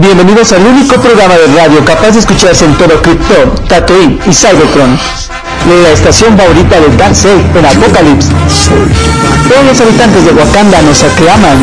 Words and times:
Bienvenidos 0.00 0.52
al 0.52 0.64
único 0.64 0.94
programa 1.00 1.34
de 1.34 1.46
radio 1.56 1.84
capaz 1.84 2.12
de 2.12 2.20
escucharse 2.20 2.64
en 2.64 2.74
todo 2.78 3.02
Krypton, 3.02 3.66
Tatooine 3.66 4.20
y 4.26 4.32
Cybertron. 4.32 4.96
La 5.82 5.90
estación 5.90 6.38
favorita 6.38 6.78
de 6.80 6.96
Darkseid 6.96 7.56
en 7.56 7.66
Apocalypse. 7.66 8.30
Todos 9.48 9.64
los 9.66 9.80
habitantes 9.80 10.24
de 10.24 10.32
Wakanda 10.32 10.82
nos 10.82 11.02
aclaman 11.02 11.58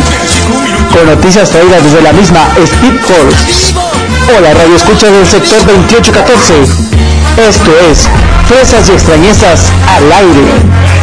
con 0.92 1.06
noticias 1.08 1.50
traídas 1.50 1.82
desde 1.84 2.02
la 2.02 2.12
misma 2.12 2.42
Speed 2.61 3.00
Force. 3.07 3.73
Hola, 4.38 4.54
radio 4.54 4.75
escucha 4.75 5.09
del 5.09 5.25
sector 5.25 5.65
2814. 5.65 6.54
Esto 7.47 7.71
es 7.89 8.09
Fresas 8.47 8.89
y 8.89 8.91
extrañezas 8.91 9.71
al 9.95 10.11
aire. 10.11 10.95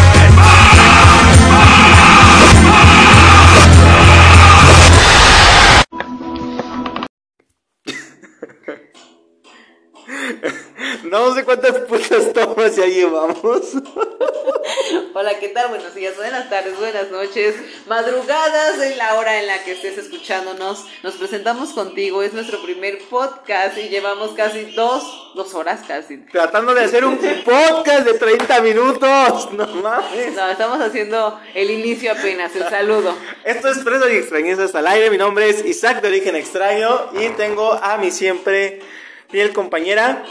No 11.12 11.34
sé 11.34 11.44
cuántas 11.44 11.72
putas 11.80 12.32
tomas 12.32 12.74
ya 12.74 12.86
llevamos. 12.86 13.36
Hola, 15.14 15.38
¿qué 15.38 15.48
tal? 15.48 15.68
Buenos 15.68 15.94
días, 15.94 16.16
buenas 16.16 16.48
tardes, 16.48 16.78
buenas 16.78 17.10
noches, 17.10 17.54
madrugadas 17.86 18.80
en 18.80 18.96
la 18.96 19.16
hora 19.16 19.38
en 19.38 19.46
la 19.46 19.62
que 19.62 19.72
estés 19.72 19.98
escuchándonos. 19.98 20.86
Nos 21.02 21.16
presentamos 21.16 21.74
contigo, 21.74 22.22
es 22.22 22.32
nuestro 22.32 22.62
primer 22.62 22.98
podcast 23.10 23.76
y 23.76 23.90
llevamos 23.90 24.30
casi 24.30 24.72
dos, 24.74 25.34
dos 25.34 25.54
horas 25.54 25.80
casi. 25.86 26.16
Tratando 26.16 26.72
de 26.72 26.84
hacer 26.84 27.04
un 27.04 27.18
podcast 27.18 28.06
de 28.06 28.14
30 28.14 28.62
minutos. 28.62 29.52
No 29.52 29.66
mames. 29.66 30.34
No, 30.34 30.48
estamos 30.48 30.80
haciendo 30.80 31.38
el 31.54 31.70
inicio 31.72 32.12
apenas, 32.12 32.56
el 32.56 32.70
saludo. 32.70 33.14
Esto 33.44 33.68
es 33.68 33.84
Fresas 33.84 34.10
y 34.10 34.16
Extrañezas 34.16 34.74
al 34.74 34.86
aire. 34.86 35.10
Mi 35.10 35.18
nombre 35.18 35.50
es 35.50 35.62
Isaac 35.62 36.00
de 36.00 36.08
origen 36.08 36.36
extraño 36.36 37.10
y 37.20 37.28
tengo 37.36 37.70
a 37.70 37.98
mi 37.98 38.10
siempre 38.10 38.80
fiel 39.28 39.52
compañera. 39.52 40.24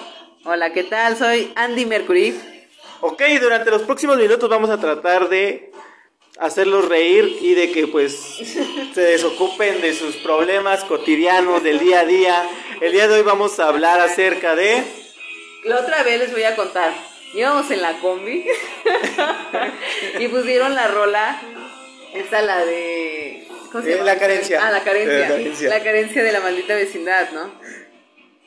Hola, 0.44 0.73
¿qué 0.73 0.84
tal? 0.84 1.17
Soy 1.17 1.52
Andy 1.56 1.86
Mercury. 1.86 2.39
Ok, 3.02 3.22
durante 3.39 3.70
los 3.72 3.84
próximos 3.84 4.17
minutos 4.17 4.50
vamos 4.50 4.70
a 4.70 4.80
tratar 4.80 5.30
de 5.30 5.72
hacerlos 6.39 6.88
reír 6.88 7.38
y 7.42 7.53
de 7.53 7.72
que 7.72 7.88
pues 7.88 8.16
se 8.94 9.02
desocupen 9.02 9.81
de 9.81 9.94
sus 9.94 10.16
problemas 10.17 10.83
cotidianos 10.83 11.64
del 11.64 11.80
día 11.80 12.02
a 12.02 12.06
día. 12.06 12.44
El 12.80 12.92
día 12.92 13.08
de 13.08 13.16
hoy 13.16 13.22
vamos 13.22 13.59
a 13.59 13.67
hablar 13.67 14.00
acerca 14.02 14.56
de... 14.56 14.83
La 15.66 15.80
otra 15.80 16.02
vez 16.03 16.20
les 16.20 16.31
voy 16.31 16.44
a 16.44 16.55
contar. 16.55 16.92
Íbamos 17.33 17.70
en 17.72 17.81
la 17.81 17.94
combi 18.00 18.45
y 20.20 20.28
pusieron 20.28 20.76
la 20.76 20.88
rola, 20.88 21.39
esta 22.14 22.42
la 22.42 22.66
de... 22.66 23.48
¿Cómo 23.72 23.83
se 23.83 23.92
Eh, 23.92 23.95
llama? 23.95 24.05
la 24.05 24.20
carencia. 24.20 24.59
Ah, 24.67 24.72
la 24.72 24.83
carencia. 24.83 25.16
Eh, 25.16 25.20
la 25.22 25.28
carencia. 25.30 25.70
La 25.70 25.83
carencia 25.83 26.23
de 26.23 26.31
la 26.33 26.39
maldita 26.42 26.76
vecindad, 26.76 27.30
¿no? 27.31 27.53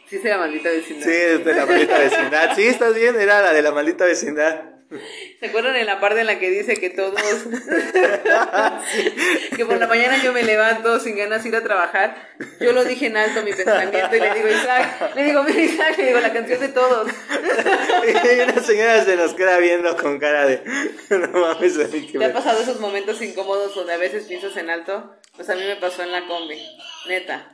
Sí, 0.09 0.17
es 0.17 0.23
de 0.23 0.31
la 0.31 0.39
maldita 0.39 0.71
vecindad. 0.71 1.05
Sí, 1.07 1.13
es 1.13 1.45
de 1.45 1.55
la 1.55 1.67
maldita 1.67 1.99
vecindad. 1.99 2.57
Sí, 2.57 2.67
estás 2.67 2.95
bien, 2.95 3.21
era 3.21 3.43
la 3.43 3.53
de 3.53 3.63
la 3.63 3.73
maldita 3.73 4.05
vecindad. 4.05 4.63
¿Se 5.41 5.47
acuerdan 5.47 5.75
en 5.77 5.87
la 5.87 5.99
parte 5.99 6.21
en 6.21 6.27
la 6.27 6.39
que 6.39 6.51
dice 6.51 6.77
que 6.77 6.91
todos... 6.91 7.19
que 9.57 9.67
por 9.67 9.79
la 9.79 9.87
mañana 9.89 10.23
yo 10.23 10.33
me 10.33 10.43
levanto 10.43 11.01
sin 11.01 11.17
ganas 11.17 11.43
de 11.43 11.49
ir 11.49 11.57
a 11.57 11.63
trabajar? 11.65 12.15
Yo 12.61 12.73
lo 12.73 12.85
dije 12.85 13.07
en 13.07 13.17
alto 13.17 13.43
mi 13.43 13.53
pensamiento 13.53 14.15
y 14.15 14.21
le 14.21 14.35
digo, 14.35 14.49
Isaac, 14.49 15.15
le 15.17 15.25
digo, 15.25 15.43
mira 15.43 15.61
Isaac, 15.63 15.99
le 15.99 16.07
digo, 16.07 16.21
la 16.21 16.33
canción 16.33 16.61
de 16.61 16.69
todos. 16.69 17.09
Y 18.05 18.41
una 18.41 18.63
señora 18.63 19.05
se 19.05 19.17
nos 19.17 19.35
queda 19.35 19.59
viendo 19.59 19.97
con 19.97 20.19
cara 20.19 20.47
de... 20.47 20.63
No 21.11 21.29
mames, 21.29 21.77
que 21.79 22.01
¿Te 22.13 22.19
me- 22.19 22.27
ha 22.27 22.33
pasado 22.33 22.61
esos 22.61 22.81
momentos 22.81 23.21
incómodos 23.23 23.75
donde 23.75 23.95
a 23.95 23.97
veces 23.97 24.25
piensas 24.25 24.57
en 24.57 24.71
alto? 24.71 25.17
Pues 25.37 25.49
a 25.51 25.55
mí 25.55 25.63
me 25.67 25.77
pasó 25.77 26.03
en 26.03 26.13
la 26.13 26.27
combi, 26.27 26.59
neta. 27.09 27.51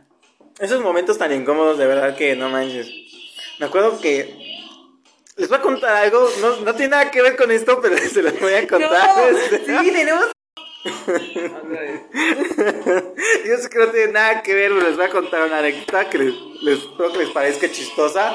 Esos 0.59 0.83
momentos 0.83 1.17
tan 1.17 1.33
incómodos, 1.33 1.79
de 1.79 1.87
verdad 1.87 2.17
que 2.17 2.37
no 2.37 2.49
manches. 2.51 2.91
Me 3.59 3.67
acuerdo 3.67 4.01
que... 4.01 4.49
Les 5.37 5.49
voy 5.49 5.59
a 5.59 5.63
contar 5.63 5.97
algo, 5.97 6.29
no, 6.41 6.57
no 6.57 6.75
tiene 6.75 6.91
nada 6.91 7.11
que 7.11 7.23
ver 7.23 7.35
con 7.37 7.51
esto, 7.51 7.81
pero 7.81 7.97
se 8.13 8.23
los 8.23 8.39
voy 8.39 8.53
a 8.53 8.69
contar. 8.69 9.09
No, 9.17 9.25
Este, 9.39 9.59
sí, 9.65 9.91
tenemos... 9.93 10.27
Yo 13.47 13.57
sé 13.59 13.69
que 13.71 13.79
no 13.79 13.89
tiene 13.89 14.13
nada 14.13 14.43
que 14.43 14.55
ver, 14.55 14.71
pero 14.73 14.87
les 14.87 14.97
voy 14.97 15.07
a 15.07 15.11
contar 15.11 15.43
una 15.47 15.59
anécdota 15.59 16.09
que 16.09 16.19
les, 16.19 16.35
les, 16.63 16.79
espero 16.79 17.13
que 17.13 17.19
les 17.19 17.31
parezca 17.31 17.71
chistosa. 17.71 18.35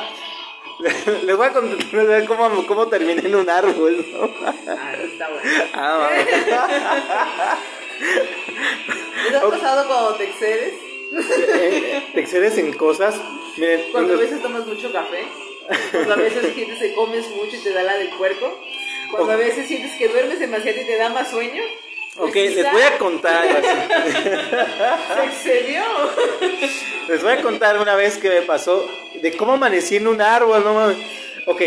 Les 1.24 1.38
voy 1.38 1.48
a 1.48 1.54
contar 1.54 2.26
cómo, 2.28 2.68
cómo 2.68 2.88
terminé 2.88 3.26
en 3.26 3.34
un 3.34 3.50
árbol, 3.50 4.06
¿no? 4.12 4.30
Ah, 4.46 4.94
está 4.94 5.30
bueno. 5.30 5.50
Ah, 5.74 6.10
¿Les 9.24 9.36
ha 9.36 9.50
pasado 9.50 9.88
cuando 9.88 10.16
te 10.16 10.26
excedes? 10.26 10.74
Te 12.14 12.20
excedes 12.20 12.58
en 12.58 12.74
cosas. 12.74 13.16
Miren, 13.58 13.82
Cuando 13.92 14.14
a 14.14 14.18
veces 14.18 14.42
tomas 14.42 14.66
mucho 14.66 14.92
café, 14.92 15.24
cuando 15.92 16.14
a 16.14 16.18
veces 16.28 16.54
sientes 16.54 16.80
que 16.80 16.94
comes 16.94 17.28
mucho 17.30 17.56
y 17.56 17.60
te 17.60 17.72
da 17.72 17.84
la 17.84 17.98
del 17.98 18.10
puerco, 18.10 18.60
cuando 19.12 19.34
a 19.34 19.36
veces 19.38 19.68
sientes 19.68 19.92
que 19.98 20.08
duermes 20.08 20.40
demasiado 20.40 20.82
y 20.82 20.86
te 20.86 20.98
da 20.98 21.10
más 21.10 21.30
sueño. 21.30 21.64
pues 22.16 22.30
Ok, 22.30 22.36
les 22.36 22.72
voy 22.72 22.82
a 22.82 22.98
contar 22.98 23.48
algo 23.48 23.60
así. 23.60 24.30
Se 25.16 25.26
excedió. 25.26 25.84
Les 27.08 27.24
voy 27.24 27.32
a 27.34 27.42
contar 27.42 27.80
una 27.80 27.96
vez 27.96 28.18
que 28.18 28.30
me 28.30 28.42
pasó 28.42 28.86
de 29.22 29.38
cómo 29.38 29.54
amanecí 29.54 29.98
en 29.98 30.08
un 30.08 30.22
árbol, 30.22 30.64
no 30.64 30.74
mames. 30.74 30.98
Ok, 31.48 31.62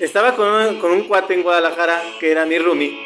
estaba 0.00 0.34
con 0.34 0.48
un, 0.48 0.78
con 0.80 0.90
un 0.90 1.02
cuate 1.04 1.34
en 1.34 1.42
Guadalajara 1.42 2.02
que 2.18 2.30
era 2.30 2.44
mi 2.46 2.58
roomie 2.58 2.98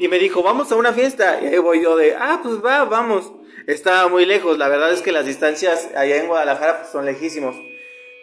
y 0.00 0.08
me 0.08 0.18
dijo, 0.18 0.42
vamos 0.42 0.72
a 0.72 0.76
una 0.76 0.92
fiesta. 0.92 1.40
Y 1.42 1.46
ahí 1.46 1.58
voy 1.58 1.82
yo 1.82 1.94
de, 1.94 2.16
ah, 2.18 2.40
pues 2.42 2.64
va, 2.64 2.84
vamos. 2.84 3.32
Estaba 3.66 4.08
muy 4.08 4.26
lejos, 4.26 4.58
la 4.58 4.68
verdad 4.68 4.92
es 4.92 5.02
que 5.02 5.12
las 5.12 5.26
distancias 5.26 5.88
allá 5.94 6.16
en 6.16 6.26
Guadalajara 6.26 6.78
pues, 6.80 6.90
son 6.92 7.06
lejísimos. 7.06 7.56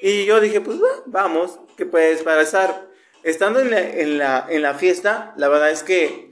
Y 0.02 0.26
yo 0.26 0.40
dije, 0.40 0.62
pues 0.62 0.78
va, 0.82 0.90
vamos, 1.06 1.60
que 1.78 1.86
puedes 1.86 2.24
para 2.24 2.42
estar. 2.42 2.88
Estando 3.24 3.60
en 3.60 3.72
la, 3.72 3.80
en, 3.82 4.18
la, 4.18 4.46
en 4.50 4.62
la 4.62 4.74
fiesta, 4.76 5.34
la 5.38 5.48
verdad 5.50 5.72
es 5.72 5.84
que, 5.84 6.28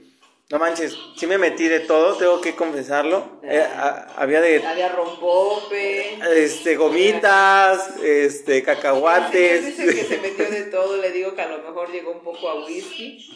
no 0.48 0.58
manches, 0.60 0.96
sí 1.16 1.26
me 1.26 1.36
metí 1.38 1.66
de 1.66 1.80
todo, 1.80 2.14
tengo 2.16 2.40
que 2.40 2.54
confesarlo. 2.54 3.40
Eh, 3.42 3.58
a- 3.60 4.14
había 4.16 4.40
de 4.40 4.64
Había 4.64 4.88
rompope. 4.90 6.18
este, 6.36 6.76
gomitas, 6.76 7.96
este, 8.02 8.62
cacahuates. 8.62 9.66
Dice 9.66 9.86
que 9.94 10.04
se 10.04 10.18
metió 10.18 10.48
de 10.48 10.62
todo, 10.64 10.96
le 10.98 11.10
digo 11.10 11.34
que 11.34 11.42
a 11.42 11.48
lo 11.48 11.58
mejor 11.58 11.90
llegó 11.90 12.12
un 12.12 12.20
poco 12.22 12.48
a 12.48 12.64
whisky. 12.64 13.28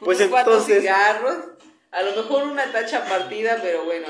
Pues 0.00 0.20
entonces- 0.20 0.80
cigarros. 0.82 1.36
A 1.92 2.02
lo 2.02 2.16
mejor 2.16 2.44
una 2.44 2.72
tacha 2.72 3.04
partida, 3.04 3.58
pero 3.62 3.84
bueno. 3.84 4.08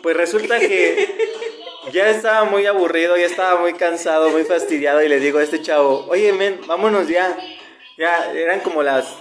Pues 0.00 0.16
resulta 0.16 0.60
que 0.60 1.08
ya 1.92 2.08
estaba 2.08 2.44
muy 2.44 2.66
aburrido, 2.66 3.16
ya 3.16 3.26
estaba 3.26 3.60
muy 3.60 3.74
cansado, 3.74 4.30
muy 4.30 4.44
fastidiado 4.44 5.02
y 5.02 5.08
le 5.08 5.18
digo 5.18 5.38
a 5.38 5.42
este 5.42 5.60
chavo, 5.60 6.06
oye, 6.08 6.32
men, 6.32 6.60
vámonos 6.66 7.08
ya. 7.08 7.36
Ya 7.96 8.30
eran 8.32 8.60
como 8.60 8.84
las 8.84 9.12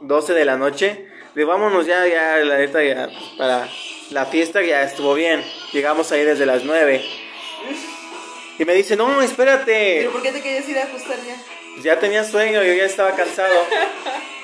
12 0.00 0.32
de 0.32 0.44
la 0.46 0.56
noche. 0.56 1.08
Le 1.34 1.44
vámonos 1.44 1.86
ya, 1.86 2.06
ya, 2.06 2.38
la 2.38 2.56
neta, 2.56 2.82
ya, 2.82 3.10
para 3.36 3.68
la 4.10 4.24
fiesta 4.26 4.62
ya 4.62 4.82
estuvo 4.82 5.12
bien. 5.12 5.44
Llegamos 5.72 6.10
ahí 6.10 6.24
desde 6.24 6.46
las 6.46 6.64
9. 6.64 7.04
Y 8.58 8.64
me 8.64 8.74
dice, 8.74 8.96
no, 8.96 9.20
espérate. 9.20 9.98
¿Pero 9.98 10.12
por 10.12 10.22
qué 10.22 10.32
te 10.32 10.40
querías 10.40 10.66
ir 10.68 10.78
a 10.78 10.84
ajustar 10.84 11.18
ya? 11.26 11.36
Ya 11.82 11.98
tenía 11.98 12.24
sueño, 12.24 12.62
yo 12.62 12.72
ya 12.72 12.84
estaba 12.84 13.12
cansado. 13.12 13.66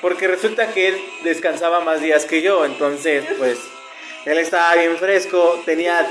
Porque 0.01 0.27
resulta 0.27 0.73
que 0.73 0.89
él 0.89 1.01
descansaba 1.23 1.81
más 1.81 2.01
días 2.01 2.25
que 2.25 2.41
yo. 2.41 2.65
Entonces, 2.65 3.25
pues, 3.37 3.59
él 4.25 4.37
estaba 4.37 4.75
bien 4.75 4.97
fresco. 4.97 5.61
Tenía 5.65 6.07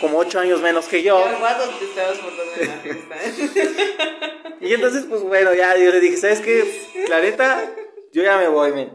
como 0.00 0.18
ocho 0.18 0.38
años 0.40 0.60
menos 0.60 0.86
que 0.86 1.02
yo. 1.02 1.18
Yo 1.18 1.38
cuando 1.38 1.68
te 1.70 1.84
estabas 1.84 2.18
portando 2.18 2.52
en 2.60 2.68
la 2.68 2.74
fiesta. 2.76 3.14
Y 4.60 4.72
entonces, 4.72 5.04
pues 5.06 5.20
bueno, 5.20 5.52
ya 5.52 5.76
yo 5.76 5.90
le 5.90 6.00
dije, 6.00 6.16
¿sabes 6.16 6.40
qué? 6.40 6.64
La 7.08 7.20
neta, 7.20 7.70
yo 8.12 8.22
ya 8.22 8.38
me 8.38 8.48
voy, 8.48 8.72
men. 8.72 8.90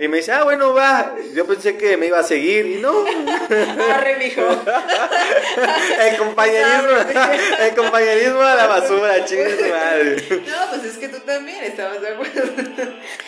Y 0.00 0.08
me 0.08 0.16
dice, 0.16 0.32
ah, 0.32 0.44
bueno, 0.44 0.72
va. 0.72 1.14
Yo 1.34 1.46
pensé 1.46 1.76
que 1.76 1.98
me 1.98 2.06
iba 2.06 2.18
a 2.18 2.22
seguir. 2.22 2.64
Y 2.64 2.76
no. 2.76 3.04
Arre, 3.92 4.16
mijo. 4.16 4.40
El 6.00 6.16
compañerismo, 6.16 6.88
el 7.60 7.74
compañerismo 7.74 8.40
a 8.40 8.54
la 8.54 8.66
basura, 8.66 9.24
chingue 9.26 9.56
su 9.58 9.68
madre. 9.68 10.42
No, 10.46 10.70
pues 10.70 10.84
es 10.84 10.96
que 10.96 11.08
tú 11.08 11.20
también 11.20 11.62
estabas 11.64 12.00
de 12.00 12.08
acuerdo. 12.08 12.42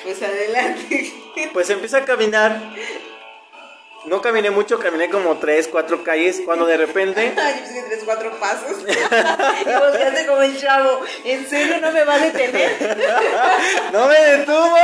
Pues 0.02 0.22
adelante. 0.22 1.12
Pues 1.52 1.68
empecé 1.68 1.98
a 1.98 2.04
caminar. 2.06 2.58
No 4.04 4.20
caminé 4.20 4.50
mucho, 4.50 4.80
caminé 4.80 5.08
como 5.08 5.38
tres, 5.38 5.68
cuatro 5.68 6.02
calles. 6.02 6.42
Cuando 6.44 6.66
de 6.66 6.76
repente. 6.76 7.32
Ay, 7.38 7.54
yo 7.54 7.62
pensé 7.62 7.74
que 7.74 7.82
tres, 7.88 8.02
cuatro 8.04 8.30
pasos. 8.40 8.78
Y 9.62 9.78
volteaste 9.78 10.26
como 10.26 10.42
el 10.42 10.58
chavo. 10.58 11.00
¿En 11.24 11.48
serio 11.48 11.76
no 11.80 11.92
me 11.92 12.02
va 12.04 12.14
a 12.14 12.18
detener? 12.18 12.98
¡No 13.92 14.06
me 14.08 14.18
detuvo! 14.20 14.76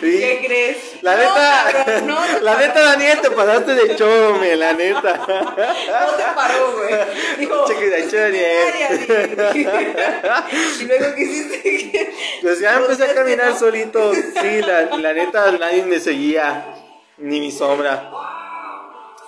Sí. 0.00 0.18
¿Qué 0.18 0.42
crees? 0.46 0.76
La 1.02 1.16
No, 1.16 1.22
neta, 1.22 1.64
cabrón, 1.72 2.06
no, 2.06 2.26
no, 2.28 2.40
la 2.40 2.56
neta, 2.58 2.80
Daniel, 2.82 3.18
te 3.22 3.30
pasaste 3.30 3.74
de 3.74 3.96
chome, 3.96 4.56
la 4.56 4.72
neta. 4.74 5.14
No 5.26 6.12
te 6.16 6.24
paró, 6.34 6.76
güey. 6.76 6.94
Dijo, 7.38 7.64
Cheque 7.66 7.88
de 7.88 8.00
hecho, 8.04 8.16
Daniel. 8.16 8.68
"Área, 8.68 10.46
Y 10.80 10.84
luego 10.84 11.14
¿qué 11.14 11.22
hiciste? 11.22 12.12
Pues 12.42 12.60
ya 12.60 12.74
empecé 12.76 13.04
a 13.04 13.14
caminar 13.14 13.58
solito. 13.58 14.12
Sí, 14.14 14.60
la, 14.66 14.96
la 14.98 15.12
neta, 15.14 15.50
nadie 15.52 15.84
me 15.84 15.98
seguía, 15.98 16.64
ni 17.20 17.40
mi 17.40 17.52
sombra. 17.52 18.10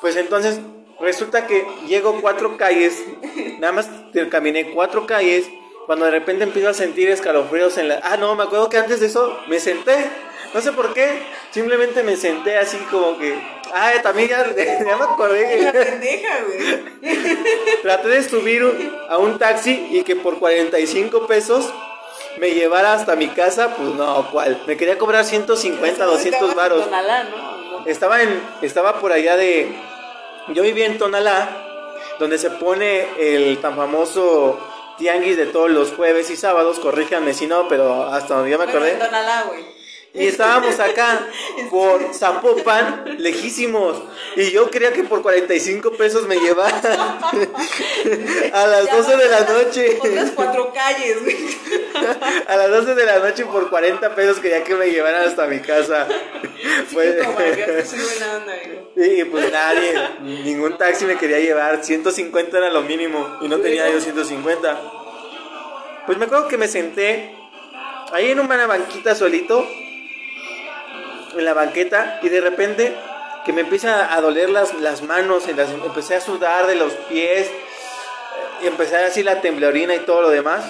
Pues 0.01 0.17
entonces 0.17 0.61
Resulta 1.03 1.49
que 1.49 1.67
llego 1.89 2.21
cuatro 2.21 2.57
calles, 2.57 3.03
nada 3.59 3.73
más 3.73 3.89
caminé 4.31 4.71
cuatro 4.71 5.05
calles, 5.05 5.51
cuando 5.87 6.05
de 6.05 6.13
repente 6.13 6.45
empiezo 6.45 6.69
a 6.69 6.75
sentir 6.75 7.11
escalofríos 7.11 7.77
en 7.77 7.89
la... 7.89 8.01
Ah, 8.05 8.17
no, 8.17 8.37
me 8.37 8.45
acuerdo 8.45 8.69
que 8.69 8.79
antes 8.79 9.01
de 9.01 9.07
eso 9.07 9.37
me 9.49 9.59
senté, 9.59 9.97
no 10.55 10.61
sé 10.61 10.71
por 10.71 10.95
qué, 10.95 11.25
simplemente 11.51 12.05
me 12.05 12.17
senté 12.17 12.57
así 12.57 12.77
como 12.89 13.19
que... 13.19 13.35
Ah, 13.75 13.91
también 14.01 14.29
ya, 14.29 14.47
ya 14.57 14.97
me 14.97 15.03
acordé 15.03 15.61
La 15.61 15.73
pendeja, 15.73 16.39
güey. 16.47 17.19
traté 17.83 18.09
de 18.09 18.23
subir 18.23 18.63
a 19.09 19.19
un 19.19 19.41
taxi 19.41 19.89
y 19.91 20.05
que 20.05 20.15
por 20.15 20.39
45 20.39 21.27
pesos 21.27 21.69
me 22.39 22.53
llevara 22.53 22.93
hasta 22.93 23.17
mi 23.17 23.27
casa, 23.27 23.75
pues 23.75 23.89
no, 23.97 24.31
¿cuál? 24.31 24.63
Me 24.69 24.77
quería 24.77 24.99
cobrar 24.99 25.25
150, 25.25 26.05
200 26.05 26.33
Estabas 26.33 26.51
en 26.53 26.57
varos. 26.57 26.87
¿no? 26.89 27.52
Estaba 27.87 28.23
en 28.23 28.43
estaba 28.63 29.01
por 29.01 29.13
allá 29.13 29.37
de 29.37 29.75
yo 30.49 30.63
vivía 30.63 30.87
en 30.87 30.99
Tonalá, 30.99 31.49
donde 32.19 32.39
se 32.39 32.51
pone 32.51 33.07
el 33.19 33.59
tan 33.61 33.77
famoso 33.77 34.59
tianguis 34.99 35.37
de 35.37 35.47
todos 35.47 35.71
los 35.71 35.93
jueves 35.93 36.31
y 36.31 36.37
sábados, 36.37 36.79
corríjanme 36.79 37.35
si 37.35 37.47
no, 37.47 37.67
pero 37.69 38.05
hasta 38.05 38.35
donde 38.35 38.51
yo 38.51 38.59
me 38.59 38.65
Bueno, 38.65 38.79
acordé. 38.79 38.93
en 38.93 38.99
Tonalá, 38.99 39.45
güey. 39.49 39.65
Y 40.15 40.27
estábamos 40.27 40.79
acá 40.79 41.27
por 41.71 42.13
Zapopan, 42.13 43.17
lejísimos. 43.19 44.03
Y 44.37 44.51
yo 44.51 44.71
quería 44.71 44.93
que 44.93 45.05
por 45.05 45.23
45 45.23 45.93
pesos 45.93 46.27
me 46.27 46.37
llevaran 46.37 46.83
a 48.53 48.67
las 48.67 48.87
Ya 48.87 48.97
12 48.97 49.17
de 49.17 49.29
la 49.29 49.41
noche. 49.41 49.99
Otras 49.99 50.31
cuatro 50.33 50.73
calles. 50.73 51.17
A 52.49 52.57
las 52.57 52.71
12 52.71 52.95
de 52.95 53.05
la 53.05 53.19
noche 53.19 53.45
por 53.47 53.71
40 53.71 54.15
pesos 54.15 54.39
quería 54.39 54.65
que 54.65 54.75
me 54.75 54.91
llevaran 54.91 55.29
hasta 55.29 55.47
mi 55.47 55.61
casa. 55.61 56.07
Pues-. 56.93 57.17
Y 58.97 59.25
pues 59.25 59.53
nadie, 59.53 59.95
ningún 60.21 60.77
taxi 60.77 61.05
me 61.05 61.17
quería 61.17 61.39
llevar, 61.39 61.85
150 61.85 62.59
era 62.59 62.71
lo 62.71 62.83
mínimo 62.83 63.39
y 63.41 63.49
no 63.49 63.59
tenía 63.59 63.89
yo 63.91 64.01
150. 64.01 64.81
Pues 66.07 66.19
me 66.19 66.25
acuerdo 66.25 66.49
que 66.49 66.57
me 66.59 66.69
senté 66.69 67.35
ahí 68.13 68.31
en 68.31 68.41
una 68.41 68.67
banquita 68.67 69.15
solito, 69.15 69.67
en 71.37 71.45
la 71.45 71.55
banqueta, 71.55 72.19
y 72.23 72.29
de 72.29 72.41
repente 72.41 72.95
que 73.45 73.53
me 73.53 73.63
empieza 73.63 74.15
a 74.15 74.21
doler 74.21 74.51
las, 74.51 74.75
las 74.75 75.03
manos, 75.03 75.49
y 75.49 75.53
las- 75.55 75.71
empecé 75.71 76.15
a 76.17 76.21
sudar 76.21 76.67
de 76.67 76.77
los 76.77 76.93
pies, 77.09 77.51
y 78.63 78.67
empecé 78.67 78.97
así 78.97 79.23
la 79.23 79.41
temblorina 79.41 79.95
y 79.95 80.01
todo 80.01 80.23
lo 80.23 80.31
demás 80.31 80.65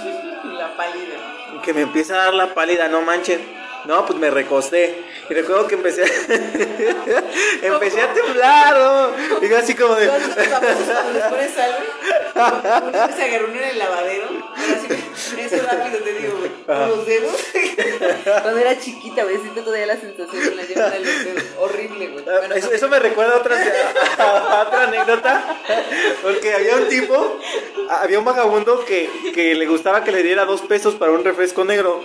La 0.44 0.74
pálida. 0.76 1.60
que 1.62 1.74
me 1.74 1.82
empieza 1.82 2.14
a 2.14 2.24
dar 2.24 2.34
la 2.34 2.54
pálida, 2.54 2.88
no 2.88 3.02
manchen. 3.02 3.40
No, 3.84 4.06
pues 4.06 4.18
me 4.18 4.30
recosté. 4.30 5.04
Y 5.28 5.34
recuerdo 5.34 5.66
que 5.66 5.74
empecé 5.74 6.02
a, 6.02 6.06
empecé 7.62 8.02
a 8.02 8.12
temblar, 8.12 8.76
¿no? 8.76 9.40
Digo 9.40 9.56
así 9.56 9.74
como 9.74 9.94
de... 9.94 10.08
Pones 10.08 10.30
que 13.08 13.12
se 13.14 13.22
agarró 13.22 13.48
en 13.48 13.62
el 13.62 13.78
lavadero. 13.78 14.28
Eso 15.38 15.56
rápido 15.64 15.98
te 16.02 16.12
digo, 16.14 16.38
güey. 16.38 16.50
Con 16.66 16.88
los 16.88 17.06
dedos. 17.06 17.34
Cuando 18.24 18.58
era 18.58 18.78
chiquita, 18.78 19.24
güey, 19.24 19.38
siento 19.38 19.62
todavía 19.62 19.86
la 19.86 19.96
sensación 19.96 20.44
de 20.44 20.54
la 20.54 20.62
llama 20.64 20.90
de 20.90 21.00
los 21.00 21.24
dedos. 21.24 21.44
Horrible, 21.58 22.08
güey. 22.08 22.24
Bueno, 22.24 22.54
Eso, 22.54 22.72
eso 22.72 22.88
me 22.88 22.98
recuerda 22.98 23.34
a 23.34 23.38
otra, 23.38 23.56
a 24.18 24.64
otra 24.66 24.82
anécdota, 24.84 25.58
porque 26.22 26.54
había 26.54 26.76
un 26.76 26.88
tipo, 26.88 27.38
había 27.88 28.18
un 28.18 28.24
vagabundo 28.24 28.84
que, 28.84 29.10
que 29.34 29.54
le 29.54 29.66
gustaba 29.66 30.04
que 30.04 30.12
le 30.12 30.22
diera 30.22 30.44
dos 30.44 30.62
pesos 30.62 30.94
para 30.94 31.12
un 31.12 31.24
refresco 31.24 31.64
negro. 31.64 32.02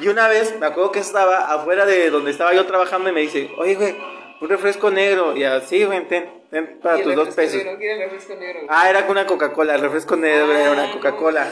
Y 0.00 0.08
una 0.08 0.28
vez, 0.28 0.58
me 0.58 0.66
acuerdo 0.66 0.92
que 0.92 1.00
estaba 1.00 1.52
afuera 1.52 1.86
de 1.86 2.10
donde 2.10 2.30
estaba 2.30 2.54
yo 2.54 2.66
trabajando 2.66 3.08
y 3.08 3.12
me 3.12 3.20
dice, 3.20 3.50
oye, 3.58 3.74
güey, 3.74 3.96
un 4.40 4.48
refresco 4.48 4.90
negro. 4.90 5.36
Y 5.36 5.44
así, 5.44 5.84
güey, 5.84 6.06
ten, 6.08 6.28
ten 6.50 6.78
para 6.80 7.02
tus 7.02 7.14
dos 7.14 7.34
pesos. 7.34 7.56
negro, 7.56 7.78
¿quiere 7.78 7.94
el 7.94 8.10
refresco 8.10 8.34
negro? 8.34 8.60
güey? 8.60 8.66
Ah, 8.70 8.90
era 8.90 9.02
con 9.02 9.12
una 9.12 9.26
Coca-Cola, 9.26 9.74
el 9.74 9.80
refresco 9.80 10.16
negro 10.16 10.52
era 10.52 10.72
una 10.72 10.92
Coca-Cola. 10.92 11.48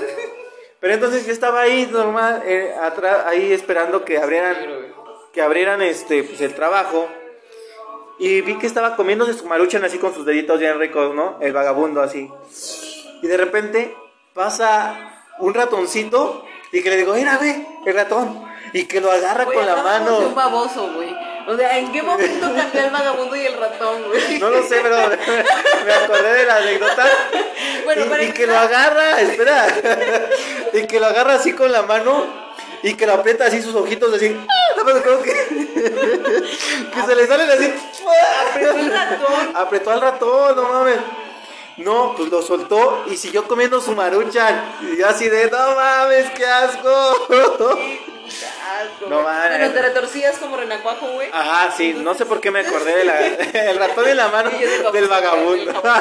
Pero 0.81 0.95
entonces 0.95 1.27
yo 1.27 1.33
estaba 1.33 1.61
ahí 1.61 1.89
normal, 1.91 2.43
eh, 2.45 2.75
atrás, 2.81 3.25
ahí 3.27 3.53
esperando 3.53 4.05
que 4.05 4.19
abrieran, 4.19 4.57
que 5.33 5.41
abrieran 5.41 5.81
este, 5.81 6.25
pues 6.25 6.41
el 6.41 6.55
trabajo. 6.55 7.09
Y 8.19 8.41
vi 8.41 8.59
que 8.59 8.67
estaba 8.67 8.97
comiéndose 8.97 9.35
su 9.35 9.47
maruchan 9.47 9.85
así 9.85 9.99
con 9.99 10.15
sus 10.15 10.27
deditos 10.27 10.59
bien 10.59 10.79
ricos, 10.79 11.15
¿no? 11.15 11.39
El 11.41 11.53
vagabundo 11.53 12.03
así. 12.03 12.29
Y 13.23 13.27
de 13.27 13.37
repente 13.37 13.95
pasa 14.35 15.25
un 15.39 15.55
ratoncito 15.55 16.45
y 16.73 16.83
que 16.83 16.91
le 16.91 16.97
digo, 16.97 17.15
mira, 17.15 17.37
güey, 17.37 17.67
el 17.85 17.95
ratón. 17.95 18.51
Y 18.73 18.85
que 18.85 19.01
lo 19.01 19.13
agarra 19.13 19.45
con 19.45 19.67
la 19.67 19.73
hablábamos 19.73 20.09
de 20.21 20.27
un 20.27 20.35
mano. 20.35 20.51
baboso, 20.51 20.93
güey. 20.95 21.15
O 21.47 21.57
sea, 21.57 21.77
¿en 21.79 21.93
qué 21.93 22.03
momento 22.03 22.55
cambió 22.55 22.85
el 22.85 22.91
vagabundo 22.91 23.37
y 23.37 23.47
el 23.47 23.59
ratón, 23.59 24.03
güey? 24.05 24.39
No 24.39 24.49
lo 24.49 24.63
sé, 24.67 24.81
pero 24.83 24.97
me 25.85 25.93
acordé 25.93 26.33
de 26.33 26.47
la 26.47 26.57
anecsota. 26.57 27.07
Bueno, 27.85 28.05
y, 28.07 28.09
para 28.09 28.23
y 28.25 28.33
que 28.33 28.47
lo 28.47 28.57
agarra, 28.57 29.21
espera. 29.21 29.67
y 30.73 30.87
que 30.87 31.01
lo 31.01 31.07
agarra 31.07 31.35
así 31.35 31.53
con 31.53 31.71
la 31.71 31.83
mano 31.83 32.25
y 32.83 32.95
que 32.95 33.07
lo 33.07 33.15
aprieta 33.15 33.47
así 33.47 33.61
sus 33.61 33.75
ojitos 33.75 34.15
así. 34.15 34.35
creo 35.03 35.23
que, 35.23 35.33
que 36.95 37.03
se 37.07 37.15
le 37.15 37.27
salen 37.27 37.51
así. 37.51 37.75
Apretó 38.51 38.79
el 38.79 38.91
ratón. 38.91 39.57
Apretó 39.57 39.91
al 39.91 40.01
ratón, 40.01 40.57
no 40.57 40.63
mames. 40.63 40.97
No, 41.79 42.15
pues 42.17 42.31
lo 42.31 42.43
soltó 42.43 43.05
y 43.11 43.17
siguió 43.17 43.49
comiendo 43.49 43.81
su 43.81 43.95
maruchan. 43.95 44.77
Y 44.83 44.99
yo 44.99 45.09
así 45.09 45.29
de, 45.29 45.51
no 45.51 45.75
mames, 45.75 46.31
qué 46.33 46.47
asco. 46.47 46.89
Asco, 46.89 47.79
No 49.09 49.23
mames. 49.23 49.59
Bueno, 49.59 49.73
te 49.73 49.83
retorcías 49.83 50.39
como 50.39 50.57
renacuajo, 50.57 51.07
güey. 51.13 51.29
Ajá, 51.33 51.73
sí, 51.77 51.95
no 51.95 52.15
sé 52.15 52.27
por 52.27 52.41
qué 52.41 52.51
me 52.51 52.61
acordé 52.61 52.97
de 52.97 53.05
la, 53.05 53.27
el 53.71 53.79
ratón 53.79 54.09
en 54.09 54.17
la 54.17 54.29
mano 54.29 54.51
digo, 54.51 54.91
del 54.91 54.91
pues, 54.91 55.09
vagabundo. 55.09 55.83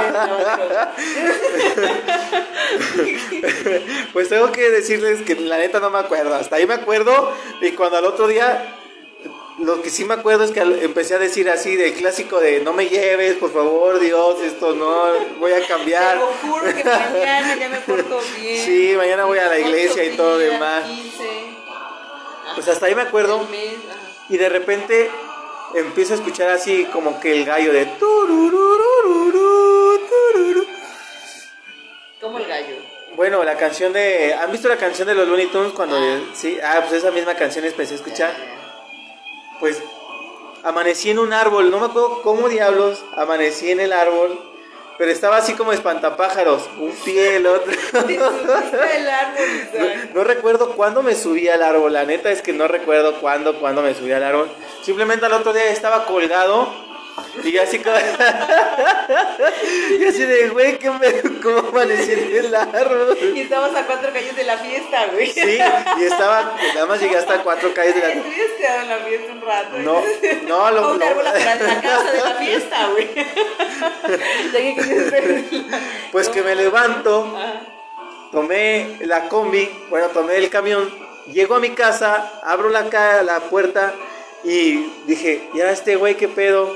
Pues 4.13 4.29
tengo 4.29 4.51
que 4.51 4.69
decirles 4.69 5.21
que 5.21 5.35
la 5.35 5.57
neta 5.57 5.79
no 5.79 5.89
me 5.89 5.99
acuerdo. 5.99 6.35
Hasta 6.35 6.57
ahí 6.57 6.67
me 6.67 6.75
acuerdo. 6.75 7.33
Y 7.61 7.71
cuando 7.71 7.97
al 7.97 8.05
otro 8.05 8.27
día, 8.27 8.80
lo 9.63 9.81
que 9.81 9.89
sí 9.89 10.05
me 10.05 10.13
acuerdo 10.15 10.43
es 10.43 10.51
que 10.51 10.59
empecé 10.61 11.15
a 11.15 11.19
decir 11.19 11.49
así 11.49 11.75
de 11.75 11.93
clásico 11.93 12.39
de 12.39 12.61
no 12.61 12.73
me 12.73 12.87
lleves, 12.89 13.35
por 13.37 13.51
favor, 13.53 13.99
Dios, 13.99 14.41
esto 14.41 14.73
no, 14.75 15.05
voy 15.39 15.51
a 15.51 15.55
Te 15.59 15.65
cambiar. 15.67 16.17
lo 16.17 16.27
juro 16.27 16.63
que 16.75 16.83
mañana 16.83 17.55
ya 17.55 17.69
me 17.69 17.77
porto 17.79 18.19
bien. 18.39 18.65
Sí, 18.65 18.93
mañana 18.97 19.25
voy 19.25 19.37
a 19.39 19.45
la 19.47 19.59
iglesia 19.59 20.03
y 20.03 20.15
todo 20.17 20.37
demás. 20.37 20.87
días, 20.87 20.99
15, 21.01 21.29
Pues 22.55 22.67
hasta 22.67 22.85
ahí 22.87 22.95
me 22.95 23.03
acuerdo. 23.03 23.39
mes. 23.49 23.75
Y 24.29 24.37
de 24.37 24.49
repente 24.49 25.09
empiezo 25.75 26.13
a 26.13 26.15
escuchar 26.17 26.49
así 26.49 26.85
como 26.85 27.19
que 27.19 27.31
el 27.33 27.45
gallo 27.45 27.73
de. 27.73 27.87
Como 32.19 32.37
el 32.37 32.45
gallo. 32.47 32.75
Bueno, 33.15 33.43
la 33.43 33.57
canción 33.57 33.91
de. 33.93 34.33
¿Han 34.33 34.51
visto 34.51 34.67
la 34.69 34.77
canción 34.77 35.07
de 35.07 35.15
los 35.15 35.27
Looney 35.27 35.47
Tunes 35.47 35.73
cuando. 35.73 35.97
Sí, 36.33 36.57
ah, 36.63 36.79
pues 36.81 36.93
esa 36.93 37.11
misma 37.11 37.35
canción 37.35 37.65
empecé 37.65 37.93
a 37.93 37.97
escuchar. 37.97 38.60
Pues 39.61 39.81
amanecí 40.63 41.11
en 41.11 41.19
un 41.19 41.33
árbol, 41.33 41.69
no 41.69 41.79
me 41.79 41.85
acuerdo 41.85 42.23
cómo 42.23 42.49
diablos 42.49 43.05
amanecí 43.15 43.69
en 43.69 43.79
el 43.79 43.93
árbol, 43.93 44.37
pero 44.97 45.11
estaba 45.11 45.37
así 45.37 45.53
como 45.53 45.71
espantapájaros, 45.71 46.67
un 46.79 46.91
pie, 46.91 47.37
el 47.37 47.45
otro. 47.45 47.71
Te 48.07 48.17
al 48.17 49.09
árbol, 49.09 49.45
Isaac. 49.61 50.09
No 50.15 50.23
recuerdo 50.23 50.71
cuándo 50.75 51.03
me 51.03 51.13
subí 51.13 51.47
al 51.47 51.61
árbol, 51.61 51.93
la 51.93 52.05
neta 52.05 52.31
es 52.31 52.41
que 52.41 52.53
no 52.53 52.67
recuerdo 52.67 53.21
cuándo, 53.21 53.59
cuándo 53.59 53.83
me 53.83 53.93
subí 53.93 54.11
al 54.11 54.23
árbol. 54.23 54.49
Simplemente 54.81 55.27
al 55.27 55.33
otro 55.33 55.53
día 55.53 55.69
estaba 55.69 56.05
colgado 56.05 56.67
y 57.43 57.51
yo 57.51 57.63
así 57.63 57.79
como... 57.79 57.95
y 59.99 60.05
así 60.05 60.25
de, 60.25 60.49
güey, 60.49 60.79
¿qué 60.79 60.91
me... 60.91 61.21
¿cómo 61.41 61.69
amanecí 61.69 62.11
en 62.11 62.45
el 62.45 62.55
árbol? 62.55 63.17
Y 63.35 63.41
estabas 63.41 63.75
a 63.75 63.85
cuatro 63.85 64.11
calles 64.13 64.35
de 64.35 64.43
la 64.43 64.57
fiesta, 64.57 65.07
güey. 65.13 65.31
Sí, 65.31 65.59
y 65.99 66.03
estaba, 66.03 66.55
nada 66.73 66.85
más 66.85 67.01
llegué 67.01 67.17
hasta 67.17 67.43
cuatro 67.43 67.73
calles 67.73 67.95
de 67.95 68.01
la... 68.01 68.13
Te 68.13 68.19
hubieras 68.19 68.51
quedado 68.57 68.81
en 68.81 68.89
la 68.89 68.97
fiesta 68.97 69.33
un 69.33 69.41
rato. 69.41 69.77
No, 69.79 70.01
no, 70.47 70.71
lo... 70.71 70.93
un 70.93 71.03
árbol 71.03 71.27
afuera 71.27 71.55
de 71.55 71.67
la 71.67 71.81
casa 71.81 72.11
de 72.11 72.19
la 72.19 72.35
fiesta, 72.35 72.89
güey. 72.91 73.09
Que 74.51 75.63
Pues 76.11 76.29
que 76.29 76.41
me 76.41 76.55
levanto, 76.55 77.37
tomé 78.31 78.97
la 79.01 79.27
combi, 79.27 79.69
bueno, 79.89 80.07
tomé 80.07 80.37
el 80.37 80.49
camión, 80.49 80.89
llego 81.31 81.55
a 81.55 81.59
mi 81.59 81.71
casa, 81.71 82.39
abro 82.43 82.69
la, 82.69 82.83
la 83.23 83.39
puerta 83.41 83.93
y 84.43 84.91
dije, 85.05 85.49
ya 85.53 85.71
este 85.71 85.95
güey, 85.95 86.15
¿qué 86.15 86.27
pedo? 86.27 86.75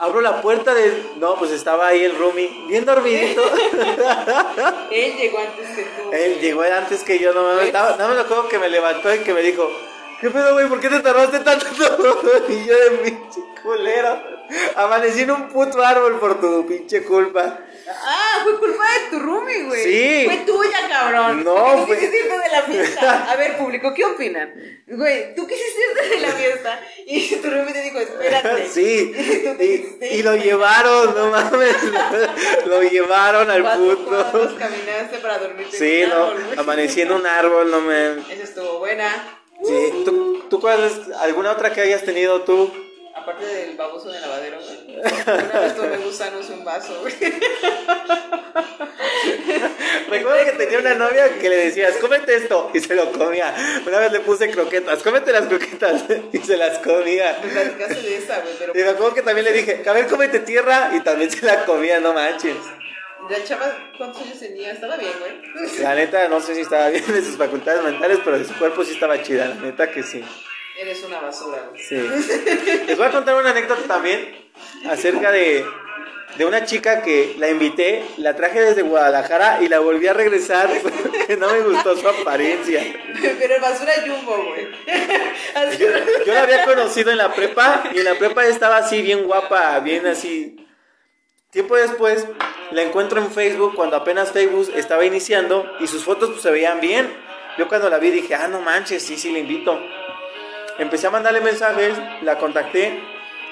Abro 0.00 0.22
la 0.22 0.40
puerta 0.40 0.74
de... 0.74 1.12
No, 1.16 1.36
pues 1.36 1.50
estaba 1.50 1.88
ahí 1.88 2.02
el 2.02 2.16
roomie, 2.16 2.64
bien 2.66 2.86
dormidito. 2.86 3.42
Él 4.90 5.16
llegó 5.18 5.38
antes 5.38 5.68
que 5.76 5.82
tú. 5.82 6.10
Él 6.10 6.40
llegó 6.40 6.62
antes 6.62 7.04
que 7.04 7.18
yo, 7.18 7.34
no 7.34 7.42
mames. 7.42 7.70
Nada, 7.70 7.90
nada 7.98 8.08
más 8.08 8.16
me 8.16 8.22
acuerdo 8.22 8.48
que 8.48 8.58
me 8.58 8.70
levantó 8.70 9.14
y 9.14 9.18
que 9.18 9.34
me 9.34 9.42
dijo, 9.42 9.70
¿qué 10.18 10.30
pedo, 10.30 10.54
güey? 10.54 10.68
¿Por 10.68 10.80
qué 10.80 10.88
te 10.88 11.00
tardaste 11.00 11.40
tanto? 11.40 11.66
y 12.48 12.64
yo 12.64 12.78
de 12.78 12.90
mi 13.04 13.18
culero. 13.62 14.39
Amanecí 14.76 15.22
en 15.22 15.30
un 15.30 15.48
puto 15.48 15.82
árbol 15.82 16.18
por 16.18 16.40
tu 16.40 16.66
pinche 16.66 17.02
culpa. 17.04 17.58
Ah, 17.92 18.40
fue 18.44 18.58
culpa 18.58 18.84
de 18.84 19.10
tu 19.10 19.18
roomie, 19.18 19.62
güey. 19.64 19.82
Sí. 19.82 20.22
Fue 20.26 20.36
tuya, 20.46 20.88
cabrón. 20.88 21.42
No, 21.42 21.54
Porque 21.54 21.80
tú 21.80 21.86
quisiste 21.94 22.18
irte 22.18 22.38
de 22.38 22.48
la 22.52 22.62
fiesta. 22.84 23.30
A 23.32 23.36
ver, 23.36 23.56
público, 23.56 23.92
¿qué 23.94 24.04
opinan? 24.04 24.52
Güey, 24.86 25.34
tú 25.34 25.46
quisiste 25.46 25.80
irte 25.90 26.08
de 26.16 26.20
la 26.20 26.28
fiesta 26.32 26.80
y 27.06 27.36
tu 27.36 27.50
roomie 27.50 27.72
te 27.72 27.82
dijo, 27.82 27.98
espérate. 27.98 28.68
Sí, 28.72 29.12
y, 30.00 30.04
y 30.18 30.22
lo 30.22 30.36
llevaron, 30.44 31.14
no 31.14 31.30
mames. 31.30 31.76
Lo 32.66 32.82
llevaron 32.82 33.50
al 33.50 33.62
¿Cuántos 33.62 33.96
puto. 33.96 34.56
caminaste 34.58 35.18
para 35.20 35.38
dormirte 35.38 35.76
Sí, 35.76 36.02
en 36.02 36.10
un 36.12 36.18
no, 36.18 36.24
árbol, 36.26 36.44
güey? 36.44 36.58
amanecí 36.58 37.00
en 37.02 37.12
un 37.12 37.26
árbol, 37.26 37.70
no 37.70 37.80
me. 37.80 38.12
Esa 38.32 38.42
estuvo 38.44 38.78
buena. 38.78 39.36
Sí, 39.64 40.02
¿tú, 40.04 40.44
tú 40.48 40.60
cuál 40.60 40.84
es 40.84 41.14
alguna 41.18 41.52
otra 41.52 41.72
que 41.72 41.80
hayas 41.82 42.02
tenido 42.04 42.42
tú? 42.42 42.72
Aparte 43.14 43.44
del 43.44 43.76
baboso 43.76 44.10
de 44.10 44.20
lavadero, 44.20 44.58
güey. 44.60 44.96
Una 44.96 45.60
vez 45.60 45.76
tomé 45.76 45.96
gusanos 45.98 46.48
en 46.48 46.58
un 46.60 46.64
vaso, 46.64 47.00
güey. 47.00 47.14
Recuerdo 50.08 50.44
que 50.44 50.52
tenía 50.52 50.78
una 50.78 50.94
novia 50.94 51.28
que 51.38 51.48
le 51.48 51.56
decías, 51.56 51.96
cómete 51.96 52.36
esto, 52.36 52.70
y 52.72 52.80
se 52.80 52.94
lo 52.94 53.10
comía. 53.12 53.54
Una 53.86 53.98
vez 53.98 54.12
le 54.12 54.20
puse 54.20 54.50
croquetas, 54.50 55.02
cómete 55.02 55.32
las 55.32 55.46
croquetas, 55.46 56.04
y 56.32 56.38
se 56.38 56.56
las 56.56 56.78
comía. 56.78 57.38
Me 57.42 57.50
platicaste 57.50 58.02
de 58.02 58.16
esa, 58.16 58.40
güey, 58.40 58.54
pero 58.58 58.72
Y 58.78 58.82
me 58.82 58.90
acuerdo 58.90 59.14
que 59.14 59.22
también 59.22 59.44
le 59.44 59.52
dije, 59.52 59.82
a 59.86 59.92
ver, 59.92 60.06
cómete 60.06 60.40
tierra, 60.40 60.90
y 60.94 61.00
también 61.00 61.30
se 61.30 61.44
la 61.44 61.64
comía, 61.64 62.00
no 62.00 62.12
manches. 62.12 62.56
la 63.28 63.44
chava, 63.44 63.72
¿cuántos 63.98 64.22
años 64.22 64.38
tenía? 64.38 64.72
Estaba 64.72 64.96
bien, 64.96 65.12
güey. 65.18 65.32
La 65.80 65.94
neta, 65.94 66.28
no 66.28 66.40
sé 66.40 66.54
si 66.54 66.60
estaba 66.62 66.88
bien 66.88 67.06
de 67.12 67.22
sus 67.22 67.36
facultades 67.36 67.82
mentales, 67.82 68.18
pero 68.24 68.38
de 68.38 68.44
su 68.44 68.54
cuerpo 68.56 68.84
sí 68.84 68.94
estaba 68.94 69.20
chida, 69.22 69.46
la 69.46 69.54
neta 69.56 69.90
que 69.90 70.02
sí. 70.02 70.24
Eres 70.80 71.02
una 71.04 71.20
basura, 71.20 71.68
güey. 71.68 71.82
Sí. 71.82 71.94
Les 72.86 72.96
voy 72.96 73.06
a 73.06 73.10
contar 73.10 73.36
una 73.36 73.50
anécdota 73.50 73.82
también 73.82 74.50
acerca 74.88 75.30
de, 75.30 75.62
de 76.38 76.46
una 76.46 76.64
chica 76.64 77.02
que 77.02 77.34
la 77.36 77.50
invité, 77.50 78.02
la 78.16 78.34
traje 78.34 78.62
desde 78.62 78.80
Guadalajara 78.80 79.60
y 79.60 79.68
la 79.68 79.80
volví 79.80 80.06
a 80.06 80.14
regresar 80.14 80.70
porque 80.82 81.36
no 81.36 81.50
me 81.52 81.60
gustó 81.60 81.94
su 81.98 82.08
apariencia. 82.08 82.82
Pero 83.20 83.60
basura 83.60 83.92
jumbo, 84.06 84.42
güey. 84.42 84.68
Yo, 85.78 85.88
yo 86.24 86.32
la 86.32 86.44
había 86.44 86.64
conocido 86.64 87.10
en 87.10 87.18
la 87.18 87.34
prepa 87.34 87.82
y 87.92 87.98
en 87.98 88.04
la 88.04 88.14
prepa 88.14 88.46
estaba 88.46 88.78
así 88.78 89.02
bien 89.02 89.24
guapa, 89.24 89.78
bien 89.80 90.06
así. 90.06 90.66
Tiempo 91.50 91.76
después 91.76 92.26
la 92.70 92.80
encuentro 92.80 93.20
en 93.20 93.30
Facebook 93.30 93.74
cuando 93.74 93.96
apenas 93.96 94.32
Facebook 94.32 94.72
estaba 94.74 95.04
iniciando 95.04 95.70
y 95.78 95.86
sus 95.86 96.04
fotos 96.04 96.30
pues, 96.30 96.40
se 96.40 96.50
veían 96.50 96.80
bien. 96.80 97.12
Yo 97.58 97.68
cuando 97.68 97.90
la 97.90 97.98
vi 97.98 98.10
dije, 98.10 98.34
ah, 98.34 98.48
no 98.48 98.62
manches, 98.62 99.02
sí, 99.02 99.18
sí, 99.18 99.30
le 99.32 99.40
invito. 99.40 99.78
Empecé 100.80 101.06
a 101.06 101.10
mandarle 101.10 101.42
mensajes, 101.42 101.92
la 102.22 102.38
contacté 102.38 102.98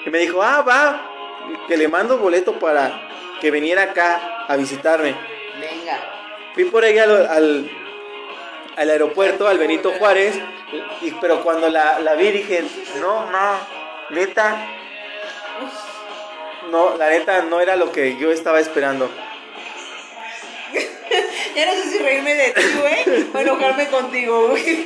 y 0.03 0.09
me 0.09 0.17
dijo, 0.17 0.41
ah, 0.41 0.63
va, 0.63 1.09
que 1.67 1.77
le 1.77 1.87
mando 1.87 2.17
boleto 2.17 2.53
para 2.57 3.07
que 3.39 3.51
viniera 3.51 3.83
acá 3.83 4.45
a 4.47 4.55
visitarme. 4.55 5.15
Venga. 5.59 5.99
Fui 6.55 6.65
por 6.65 6.83
ella 6.83 7.03
al, 7.03 7.27
al, 7.27 7.71
al 8.77 8.89
aeropuerto, 8.89 9.47
al 9.47 9.59
Benito 9.59 9.91
Juárez, 9.91 10.41
y, 11.01 11.11
pero 11.21 11.43
cuando 11.43 11.69
la, 11.69 11.99
la 11.99 12.15
vi 12.15 12.31
dije, 12.31 12.63
no, 12.99 13.29
no, 13.29 13.59
neta, 14.09 14.65
no, 16.71 16.97
la 16.97 17.09
neta 17.09 17.43
no 17.43 17.61
era 17.61 17.75
lo 17.75 17.91
que 17.91 18.17
yo 18.17 18.31
estaba 18.31 18.59
esperando. 18.59 19.07
Ya 21.55 21.65
no 21.65 21.73
sé 21.73 21.89
si 21.89 21.97
reírme 21.99 22.35
de 22.35 22.51
ti, 22.51 22.61
güey, 22.79 23.29
o 23.33 23.39
enojarme 23.39 23.87
contigo, 23.87 24.49
güey. 24.49 24.85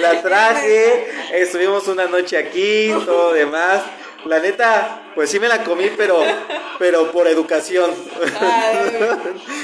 La 0.00 0.22
traje, 0.22 1.08
estuvimos 1.34 1.86
una 1.88 2.06
noche 2.06 2.36
aquí, 2.36 2.92
todo 3.04 3.32
demás. 3.32 3.82
La 4.24 4.38
neta, 4.38 5.02
pues 5.14 5.30
sí 5.30 5.40
me 5.40 5.48
la 5.48 5.64
comí, 5.64 5.90
pero, 5.96 6.22
pero 6.78 7.10
por 7.10 7.26
educación. 7.26 7.90
Ay, 8.40 9.08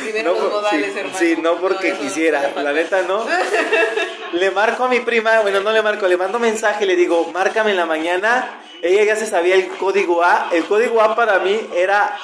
primero 0.02 0.34
los 0.34 0.52
modales, 0.52 0.92
sí, 0.92 0.98
hermano. 0.98 1.18
sí, 1.18 1.36
no 1.40 1.56
porque 1.56 1.92
quisiera, 1.94 2.52
la 2.56 2.72
neta 2.72 3.02
no. 3.02 3.24
Le 4.32 4.50
marco 4.50 4.84
a 4.84 4.88
mi 4.88 5.00
prima, 5.00 5.40
bueno, 5.40 5.60
no 5.60 5.72
le 5.72 5.82
marco, 5.82 6.06
le 6.06 6.16
mando 6.16 6.38
mensaje, 6.38 6.84
le 6.84 6.96
digo, 6.96 7.30
márcame 7.32 7.70
en 7.70 7.76
la 7.76 7.86
mañana. 7.86 8.60
Ella 8.82 9.04
ya 9.04 9.16
se 9.16 9.26
sabía 9.26 9.54
el 9.54 9.68
código 9.68 10.22
A. 10.22 10.48
El 10.52 10.64
código 10.64 11.00
A 11.00 11.16
para 11.16 11.38
mí 11.38 11.58
era, 11.74 12.16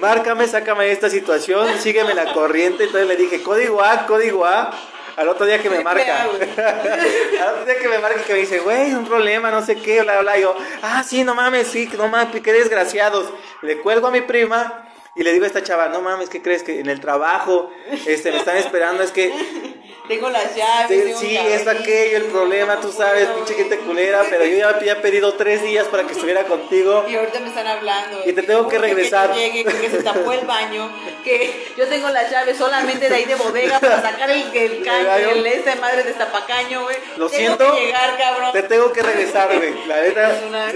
márcame, 0.00 0.46
sácame 0.46 0.84
de 0.84 0.92
esta 0.92 1.08
situación, 1.08 1.68
sígueme 1.80 2.14
la 2.14 2.32
corriente. 2.32 2.84
Entonces 2.84 3.08
le 3.08 3.16
dije, 3.16 3.42
código 3.42 3.82
A, 3.82 4.06
código 4.06 4.44
A. 4.44 4.72
Al 5.16 5.28
otro 5.28 5.46
día 5.46 5.60
que 5.62 5.70
me 5.70 5.82
marca. 5.82 6.22
Al 6.24 6.28
otro 6.28 7.64
día 7.64 7.78
que 7.80 7.88
me 7.88 7.98
marca 7.98 8.20
y 8.20 8.24
que 8.24 8.32
me 8.34 8.40
dice, 8.40 8.58
güey, 8.58 8.92
un 8.92 9.06
problema, 9.06 9.50
no 9.50 9.64
sé 9.64 9.76
qué, 9.76 10.02
bla, 10.02 10.20
bla. 10.20 10.38
Y 10.38 10.42
yo, 10.42 10.54
ah, 10.82 11.02
sí, 11.02 11.24
no 11.24 11.34
mames, 11.34 11.68
sí, 11.68 11.88
no 11.96 12.08
mames, 12.08 12.40
qué 12.42 12.52
desgraciados. 12.52 13.32
Le 13.62 13.78
cuelgo 13.78 14.08
a 14.08 14.10
mi 14.10 14.20
prima 14.20 14.86
y 15.16 15.22
le 15.22 15.32
digo 15.32 15.44
a 15.44 15.48
esta 15.48 15.62
chava, 15.62 15.88
no 15.88 16.00
mames, 16.02 16.28
¿qué 16.28 16.42
crees? 16.42 16.62
Que 16.62 16.80
en 16.80 16.88
el 16.88 17.00
trabajo 17.00 17.70
este, 18.06 18.30
me 18.32 18.38
están 18.38 18.56
esperando, 18.56 19.02
es 19.02 19.12
que 19.12 19.32
Tengo 20.08 20.30
las 20.30 20.54
llaves. 20.54 21.04
Sí, 21.04 21.12
un 21.12 21.18
sí, 21.18 21.36
es 21.36 21.66
aquello 21.66 22.18
el 22.18 22.24
problema, 22.26 22.80
tú 22.80 22.92
sabes, 22.92 23.26
pinche 23.30 23.54
gente 23.54 23.78
culera, 23.78 24.22
pero 24.30 24.44
yo 24.44 24.56
ya 24.56 24.68
había 24.68 25.02
pedido 25.02 25.34
tres 25.34 25.62
días 25.62 25.86
para 25.88 26.04
que 26.04 26.12
estuviera 26.12 26.44
contigo. 26.44 27.04
Y 27.08 27.16
ahorita 27.16 27.40
me 27.40 27.48
están 27.48 27.66
hablando. 27.66 28.22
Y 28.24 28.32
te 28.32 28.44
tengo 28.44 28.68
que 28.68 28.78
regresar. 28.78 29.30
yo 29.30 29.34
llegue, 29.34 29.64
que, 29.64 29.72
que 29.80 29.90
se 29.90 30.04
tapó 30.04 30.30
el 30.32 30.46
baño, 30.46 30.88
que 31.24 31.72
yo 31.76 31.88
tengo 31.88 32.08
las 32.10 32.30
llaves 32.30 32.56
solamente 32.56 33.08
de 33.08 33.14
ahí 33.16 33.24
de 33.24 33.34
bodega 33.34 33.80
para 33.80 34.00
sacar 34.00 34.30
el, 34.30 34.44
el 34.54 34.82
caño, 34.84 35.30
el 35.30 35.44
este 35.44 35.74
madre 35.74 36.04
de 36.04 36.12
tapacaño, 36.12 36.84
güey. 36.84 36.96
Lo 37.16 37.28
tengo 37.28 37.56
siento. 37.56 37.74
que 37.74 37.86
llegar, 37.86 38.16
cabrón. 38.16 38.52
Te 38.52 38.62
tengo 38.62 38.92
que 38.92 39.02
regresar, 39.02 39.56
güey. 39.56 39.74
La 39.88 40.02
neta. 40.02 40.40
Una- 40.46 40.66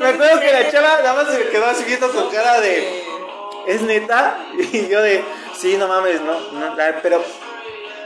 Me 0.00 0.06
acuerdo 0.06 0.40
que 0.40 0.52
la 0.52 0.70
chava 0.70 1.00
nada 1.02 1.14
más 1.14 1.32
se 1.32 1.38
me 1.44 1.50
quedó 1.50 1.64
así 1.64 1.84
viendo 1.84 2.12
con 2.12 2.30
cara 2.30 2.47
de. 2.60 3.04
¿Es 3.66 3.82
neta? 3.82 4.38
Y 4.72 4.88
yo 4.88 5.02
de. 5.02 5.22
Sí, 5.56 5.76
no 5.76 5.88
mames, 5.88 6.20
no. 6.20 6.32
no 6.52 6.76
pero. 7.02 7.24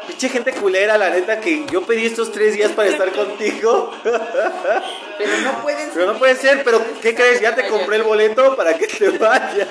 Pinche 0.06 0.28
gente 0.28 0.52
culera, 0.52 0.98
la 0.98 1.10
neta, 1.10 1.38
que 1.40 1.64
yo 1.70 1.82
pedí 1.82 2.06
estos 2.06 2.32
tres 2.32 2.54
días 2.54 2.72
para 2.72 2.88
estar 2.88 3.12
contigo. 3.12 3.92
Pero 4.02 5.36
no 5.44 5.62
pueden 5.62 5.90
Pero 5.94 6.12
no 6.12 6.18
puede 6.18 6.34
ser, 6.34 6.64
pero 6.64 6.82
¿qué 7.00 7.14
crees? 7.14 7.40
Ya 7.40 7.54
te 7.54 7.68
compré 7.68 7.96
el 7.96 8.02
boleto 8.02 8.56
para 8.56 8.76
que 8.76 8.88
te 8.88 9.10
vayas. 9.10 9.68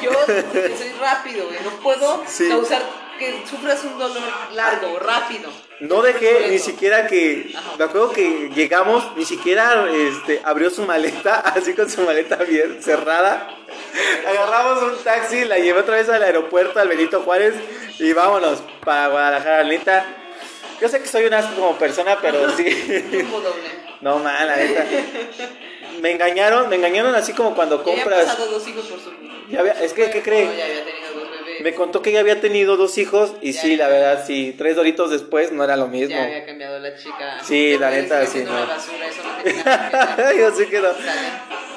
Yo 0.00 0.10
soy 0.24 0.92
rápido, 0.98 1.44
güey. 1.46 1.58
No 1.62 1.70
puedo 1.82 2.22
Sí. 2.26 2.48
causar 2.48 2.80
que 3.18 3.42
sufras 3.48 3.84
un 3.84 3.98
dolor 3.98 4.22
largo, 4.52 4.98
rápido. 4.98 5.50
No 5.80 6.02
dejé 6.02 6.48
ni 6.50 6.58
siquiera 6.58 7.06
que. 7.06 7.52
Me 7.78 7.84
acuerdo 7.84 8.10
que 8.12 8.50
llegamos, 8.54 9.04
ni 9.16 9.24
siquiera 9.24 9.86
este, 9.92 10.40
abrió 10.44 10.70
su 10.70 10.82
maleta, 10.84 11.34
así 11.56 11.74
con 11.74 11.90
su 11.90 12.02
maleta 12.02 12.36
bien 12.36 12.82
cerrada. 12.82 13.48
Agarramos 14.26 14.82
un 14.82 15.04
taxi, 15.04 15.44
la 15.44 15.58
llevé 15.58 15.80
otra 15.80 15.96
vez 15.96 16.08
al 16.08 16.22
aeropuerto, 16.22 16.78
al 16.78 16.88
Benito 16.88 17.22
Juárez, 17.22 17.54
y 17.98 18.12
vámonos 18.12 18.62
para 18.84 19.08
Guadalajara, 19.08 19.64
neta. 19.64 20.04
Yo 20.80 20.88
sé 20.88 21.00
que 21.00 21.08
soy 21.08 21.24
una 21.26 21.42
como 21.54 21.76
persona, 21.76 22.18
pero 22.20 22.50
sí. 22.56 22.66
No, 24.00 24.18
mal, 24.18 24.46
la 24.46 24.56
neta. 24.56 24.84
Me 26.00 26.10
engañaron, 26.12 26.68
me 26.68 26.76
engañaron 26.76 27.14
así 27.14 27.32
como 27.32 27.54
cuando 27.54 27.76
Ya 27.76 27.82
había 27.92 28.04
compras. 28.04 28.24
pasado 28.26 28.46
dos 28.50 28.66
hijos 28.68 28.86
por 28.86 29.00
su. 29.00 29.10
Ya 29.50 29.60
había- 29.60 29.72
es 29.74 29.92
que, 29.92 30.10
¿qué 30.10 30.22
cree? 30.22 30.46
No, 30.46 30.52
ya 30.54 30.64
había 30.64 30.84
tenido 30.84 31.06
dos 31.06 31.13
bebés. 31.13 31.13
Me 31.64 31.72
contó 31.72 32.02
que 32.02 32.12
ya 32.12 32.20
había 32.20 32.42
tenido 32.42 32.76
dos 32.76 32.98
hijos, 32.98 33.32
y 33.40 33.52
Ya, 33.52 33.62
sí, 33.62 33.76
la 33.76 33.88
verdad, 33.88 34.22
sí, 34.26 34.54
tres 34.58 34.76
doritos 34.76 35.10
después 35.10 35.50
no 35.50 35.64
era 35.64 35.78
lo 35.78 35.88
mismo. 35.88 36.14
Ya 36.14 36.24
había 36.24 36.44
cambiado 36.44 36.78
la 36.78 36.94
chica. 36.94 37.38
Sí, 37.42 37.78
la 37.78 37.88
neta, 37.88 38.26
sí, 38.26 38.44
no. 38.44 38.52
basura, 38.66 39.08
eso 39.08 39.22
no. 39.22 40.32
Yo 40.38 40.54
sí 40.54 40.66
que 40.66 40.80
no. 40.82 40.88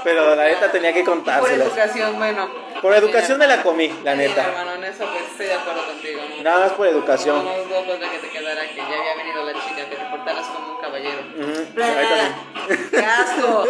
Pero 0.03 0.35
la 0.35 0.43
neta 0.45 0.71
tenía 0.71 0.93
que 0.93 1.03
Por 1.03 1.15
contárselas. 1.15 1.67
educación, 1.67 2.17
bueno. 2.17 2.49
Por 2.81 2.93
educación 2.93 3.39
me 3.39 3.47
la 3.47 3.63
comí, 3.63 3.91
la 4.03 4.15
neta. 4.15 4.43
hermano, 4.47 4.73
en 4.75 4.83
eso 4.83 5.03
pues 5.11 5.23
estoy 5.31 5.47
de 5.47 5.53
acuerdo 5.55 5.85
contigo. 5.87 6.21
¿no? 6.37 6.43
Nada 6.43 6.59
más 6.65 6.71
por 6.73 6.85
No, 6.85 6.91
educación. 6.91 7.43
no 7.43 7.51
hubo 7.51 7.85
cosa 7.85 8.09
que 8.11 8.19
te 8.19 8.29
quedara 8.29 8.61
que 8.67 8.75
ya 8.75 8.83
había 8.85 9.15
venido 9.17 9.43
la 9.43 9.53
chica, 9.53 9.89
que 9.89 9.95
te 9.95 10.05
portaras 10.05 10.45
como 10.47 10.75
un 10.75 10.81
caballero. 10.81 11.17
Ahorita 11.75 12.15
sí. 12.67 12.87
¡Qué 12.91 12.97
asco! 13.05 13.65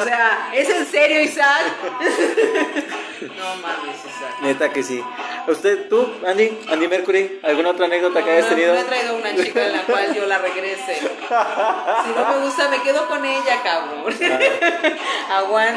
O 0.00 0.04
sea, 0.04 0.50
¿es 0.52 0.68
en 0.68 0.86
serio, 0.86 1.20
Isaac? 1.22 1.62
No 3.20 3.54
mames, 3.56 3.96
Isaac. 3.98 4.40
Neta 4.40 4.72
que 4.72 4.82
sí. 4.82 5.04
¿Usted, 5.46 5.88
tú, 5.90 6.10
Andy, 6.26 6.58
Andy 6.70 6.88
Mercury, 6.88 7.38
alguna 7.42 7.70
otra 7.70 7.84
anécdota 7.84 8.22
que 8.24 8.30
hayas 8.30 8.44
No, 8.44 8.48
tenido? 8.56 8.72
Me 8.74 8.80
he 8.80 8.84
traído 8.84 9.16
una 9.16 9.36
chica 9.36 9.66
en 9.66 9.72
la 9.76 9.82
cual 9.82 10.14
yo 10.14 10.24
la 10.26 10.38
regrese. 10.38 11.00
Si 11.00 12.10
no 12.16 12.28
me 12.28 12.44
gusta, 12.44 12.68
me 12.70 12.80
quedo 12.82 13.06
con 13.08 13.22
ella, 13.24 13.62
cabrón. 13.62 14.04
Ah. 15.28 15.28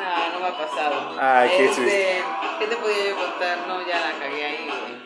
No, 0.00 0.08
no 0.32 0.36
me 0.40 0.46
ha 0.46 0.56
pasado. 0.56 0.96
Ay, 1.20 1.50
qué 1.56 1.64
este, 1.66 2.22
¿Qué 2.58 2.66
te 2.66 2.76
podía 2.76 3.08
yo 3.10 3.16
contar? 3.16 3.58
No, 3.68 3.86
ya 3.86 4.00
la 4.00 4.12
cagué 4.18 4.44
ahí, 4.46 4.66
güey. 4.66 4.98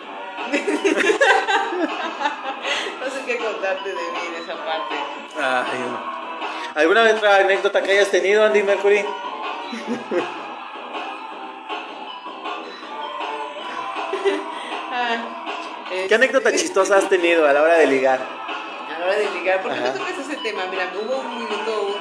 no 3.00 3.06
sé 3.10 3.24
qué 3.26 3.36
contarte 3.38 3.88
de 3.88 3.94
mí, 3.94 4.28
de 4.32 4.38
esa 4.38 4.54
parte. 4.64 4.94
Ay, 5.36 5.78
no. 5.80 5.98
¿Alguna 6.80 7.02
otra 7.10 7.36
anécdota 7.38 7.82
que 7.82 7.90
hayas 7.92 8.10
tenido, 8.10 8.44
Andy 8.44 8.62
Mercury? 8.62 9.04
Ah, 14.92 15.16
¿Qué 16.08 16.14
anécdota 16.14 16.52
chistosa 16.52 16.96
has 16.98 17.08
tenido 17.08 17.46
a 17.46 17.52
la 17.52 17.62
hora 17.62 17.78
de 17.78 17.86
ligar? 17.86 18.20
A 18.20 18.98
la 18.98 19.06
hora 19.06 19.16
de 19.16 19.30
ligar, 19.30 19.62
¿por 19.62 19.72
qué 19.72 19.80
no 19.80 19.86
Ajá. 19.86 19.94
tocas 19.98 20.18
ese 20.18 20.36
tema? 20.36 20.62
Mira, 20.70 20.92
hubo 20.94 21.16
un 21.18 21.38
minuto, 21.38 21.93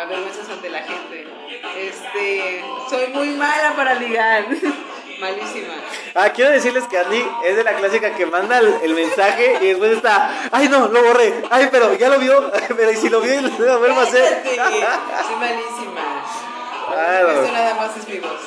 Me 0.00 0.06
avergüenzas 0.06 0.48
ante 0.48 0.70
la 0.70 0.78
gente. 0.78 1.26
Este, 1.76 2.64
soy 2.88 3.08
muy 3.08 3.28
mala 3.34 3.76
para 3.76 3.96
ligar. 3.96 4.46
Malísima. 5.20 5.74
Ah, 6.14 6.30
quiero 6.30 6.52
decirles 6.52 6.84
que 6.84 6.96
Andy 6.96 7.22
es 7.44 7.56
de 7.56 7.62
la 7.62 7.74
clásica 7.74 8.14
que 8.14 8.24
manda 8.24 8.60
el, 8.60 8.76
el 8.82 8.94
mensaje 8.94 9.58
y 9.60 9.66
después 9.66 9.92
está, 9.92 10.48
ay 10.52 10.70
no, 10.70 10.88
lo 10.88 11.02
borré, 11.02 11.42
ay 11.50 11.68
pero 11.70 11.94
ya 11.98 12.08
lo 12.08 12.18
vio, 12.18 12.50
pero 12.74 12.90
y 12.90 12.96
si 12.96 13.10
lo 13.10 13.20
vio 13.20 13.42
lo 13.42 13.78
vuelvo 13.78 14.00
a 14.00 14.04
hacer. 14.04 14.42
Soy 14.46 15.36
malísima. 15.38 16.24
Claro. 16.90 17.30
Esto 17.32 17.52
nada 17.52 17.74
más 17.74 17.96
es 17.98 18.08
mi 18.08 18.20
voz. 18.20 18.40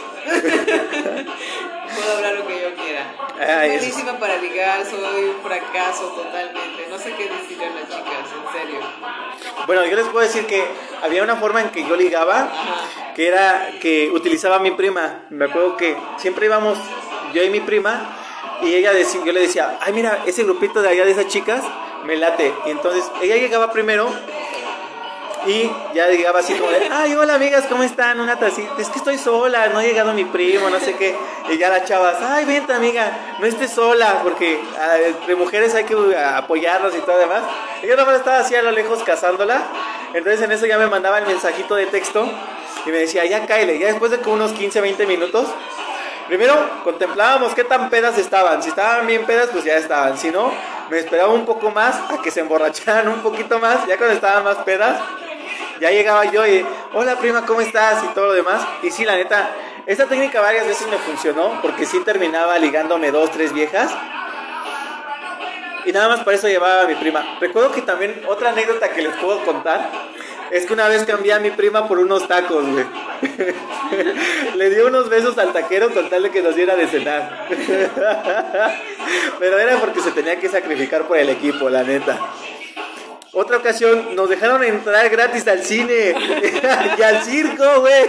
Puedo 1.95 2.15
hablar 2.17 2.33
lo 2.35 2.47
que 2.47 2.61
yo 2.61 2.73
quiera. 2.75 3.15
Soy 3.37 3.69
malísima 3.77 4.19
para 4.19 4.37
ligar, 4.37 4.85
soy 4.85 5.25
un 5.25 5.41
fracaso 5.41 6.07
totalmente. 6.09 6.87
No 6.89 6.97
sé 6.97 7.13
qué 7.15 7.29
decirle 7.29 7.65
a 7.65 7.69
las 7.71 7.83
chicas, 7.83 8.27
en 8.53 8.59
serio. 8.61 8.79
Bueno, 9.65 9.85
yo 9.85 9.95
les 9.95 10.05
puedo 10.07 10.25
decir 10.25 10.45
que 10.45 10.63
había 11.01 11.23
una 11.23 11.35
forma 11.35 11.61
en 11.61 11.69
que 11.69 11.83
yo 11.85 11.95
ligaba, 11.95 12.41
Ajá. 12.41 13.13
que 13.15 13.27
era 13.27 13.69
que 13.81 14.09
utilizaba 14.11 14.57
a 14.57 14.59
mi 14.59 14.71
prima. 14.71 15.25
Me 15.29 15.45
acuerdo 15.45 15.77
que 15.77 15.95
siempre 16.17 16.45
íbamos 16.45 16.77
yo 17.33 17.43
y 17.43 17.49
mi 17.49 17.59
prima 17.59 18.17
y 18.61 18.73
ella 18.75 18.93
decía, 18.93 19.21
yo 19.25 19.31
le 19.33 19.41
decía, 19.41 19.77
ay 19.81 19.93
mira, 19.93 20.23
ese 20.25 20.43
grupito 20.43 20.81
de 20.81 20.89
allá 20.89 21.05
de 21.05 21.11
esas 21.11 21.27
chicas 21.27 21.61
me 22.05 22.15
late. 22.15 22.53
Y 22.65 22.71
entonces 22.71 23.03
ella 23.21 23.35
llegaba 23.37 23.71
primero 23.71 24.09
y 25.45 25.69
ya 25.93 26.07
llegaba 26.07 26.39
así 26.39 26.53
como 26.53 26.71
de, 26.71 26.87
ay 26.91 27.13
hola 27.15 27.35
amigas, 27.35 27.65
¿cómo 27.67 27.83
están? 27.83 28.19
Una 28.19 28.37
tacita, 28.37 28.73
es 28.77 28.89
que 28.89 28.97
estoy 28.99 29.17
sola, 29.17 29.67
no 29.67 29.79
ha 29.79 29.83
llegado 29.83 30.13
mi 30.13 30.25
primo, 30.25 30.69
no 30.69 30.79
sé 30.79 30.95
qué. 30.95 31.15
Y 31.49 31.57
ya 31.57 31.69
las 31.69 31.85
chavas, 31.85 32.15
ay 32.21 32.45
vente 32.45 32.73
amiga, 32.73 33.37
no 33.39 33.45
estés 33.45 33.71
sola, 33.71 34.21
porque 34.23 34.59
ah, 34.79 34.97
entre 35.05 35.35
mujeres 35.35 35.75
hay 35.75 35.83
que 35.83 35.95
ah, 36.15 36.37
apoyarnos 36.37 36.95
y 36.95 36.99
todo 36.99 37.17
demás. 37.17 37.43
Y 37.81 37.87
yo 37.87 37.95
nomás 37.95 38.15
estaba 38.15 38.39
así 38.39 38.55
a 38.55 38.61
lo 38.61 38.71
lejos 38.71 39.03
cazándola. 39.03 39.61
Entonces 40.13 40.41
en 40.41 40.51
eso 40.51 40.65
ya 40.65 40.77
me 40.77 40.87
mandaba 40.87 41.19
el 41.19 41.25
mensajito 41.25 41.75
de 41.75 41.87
texto 41.87 42.27
y 42.85 42.89
me 42.89 42.97
decía, 42.97 43.25
ya 43.25 43.45
cáele, 43.45 43.79
ya 43.79 43.87
después 43.87 44.11
de 44.11 44.19
como 44.19 44.35
unos 44.35 44.53
15, 44.53 44.81
20 44.81 45.05
minutos. 45.07 45.47
Primero 46.27 46.55
contemplábamos 46.83 47.53
qué 47.53 47.63
tan 47.63 47.89
pedas 47.89 48.17
estaban. 48.17 48.63
Si 48.63 48.69
estaban 48.69 49.05
bien 49.05 49.25
pedas, 49.25 49.49
pues 49.51 49.65
ya 49.65 49.75
estaban. 49.75 50.17
Si 50.17 50.31
no, 50.31 50.51
me 50.89 50.99
esperaba 50.99 51.33
un 51.33 51.45
poco 51.45 51.69
más 51.71 51.95
a 52.11 52.21
que 52.21 52.31
se 52.31 52.39
emborracharan 52.39 53.07
un 53.07 53.21
poquito 53.21 53.59
más. 53.59 53.85
Ya 53.87 53.97
cuando 53.97 54.15
estaban 54.15 54.43
más 54.43 54.57
pedas, 54.57 54.99
ya 55.79 55.91
llegaba 55.91 56.25
yo 56.25 56.45
y, 56.45 56.65
hola 56.93 57.17
prima, 57.17 57.45
¿cómo 57.45 57.61
estás? 57.61 58.03
Y 58.03 58.07
todo 58.13 58.27
lo 58.27 58.33
demás. 58.33 58.65
Y 58.81 58.91
sí, 58.91 59.05
la 59.05 59.15
neta, 59.15 59.49
esta 59.85 60.05
técnica 60.05 60.41
varias 60.41 60.67
veces 60.67 60.87
me 60.87 60.97
funcionó 60.97 61.59
porque 61.61 61.85
sí 61.85 61.99
terminaba 62.05 62.57
ligándome 62.57 63.11
dos, 63.11 63.31
tres 63.31 63.53
viejas. 63.53 63.91
Y 65.85 65.91
nada 65.91 66.07
más 66.07 66.21
para 66.21 66.37
eso 66.37 66.47
llevaba 66.47 66.83
a 66.83 66.87
mi 66.87 66.95
prima. 66.95 67.37
Recuerdo 67.41 67.71
que 67.71 67.81
también 67.81 68.21
otra 68.27 68.51
anécdota 68.51 68.89
que 68.89 69.01
les 69.01 69.15
puedo 69.17 69.43
contar 69.43 69.89
es 70.51 70.65
que 70.65 70.73
una 70.73 70.87
vez 70.87 71.03
cambié 71.03 71.33
a 71.33 71.39
mi 71.39 71.51
prima 71.51 71.87
por 71.87 71.99
unos 71.99 72.27
tacos, 72.27 72.65
güey. 72.65 72.85
Le 74.55 74.69
dio 74.69 74.87
unos 74.87 75.09
besos 75.09 75.37
al 75.37 75.51
taquero 75.51 75.89
con 75.91 76.09
tal 76.09 76.23
de 76.23 76.29
que 76.29 76.41
nos 76.41 76.55
diera 76.55 76.75
de 76.75 76.87
cenar. 76.87 77.47
Pero 79.39 79.59
era 79.59 79.77
porque 79.79 79.99
se 79.99 80.11
tenía 80.11 80.39
que 80.39 80.49
sacrificar 80.49 81.07
por 81.07 81.17
el 81.17 81.29
equipo, 81.29 81.69
la 81.69 81.83
neta. 81.83 82.19
Otra 83.35 83.57
ocasión 83.57 84.15
nos 84.15 84.29
dejaron 84.29 84.63
entrar 84.63 85.09
gratis 85.09 85.47
al 85.47 85.63
cine 85.63 86.13
y 86.97 87.01
al 87.01 87.23
circo, 87.23 87.81
güey. 87.81 88.03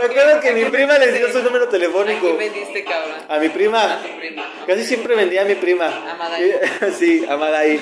Recuerdo 0.00 0.40
que 0.40 0.52
mi 0.52 0.64
prima 0.64 0.98
les 0.98 1.14
dio 1.14 1.30
su 1.32 1.42
número 1.44 1.66
¿A 1.66 1.68
telefónico. 1.68 2.20
quién 2.20 2.38
vendiste, 2.38 2.82
cabrón? 2.82 3.12
A 3.28 3.38
mi 3.38 3.48
prima. 3.50 3.84
A 3.84 4.02
tu 4.02 4.18
prima. 4.18 4.42
Casi 4.66 4.84
siempre 4.84 5.14
vendía 5.14 5.42
a 5.42 5.44
mi 5.44 5.54
prima. 5.54 5.86
Amadai. 5.86 6.54
Sí, 6.98 7.24
Amadai. 7.28 7.80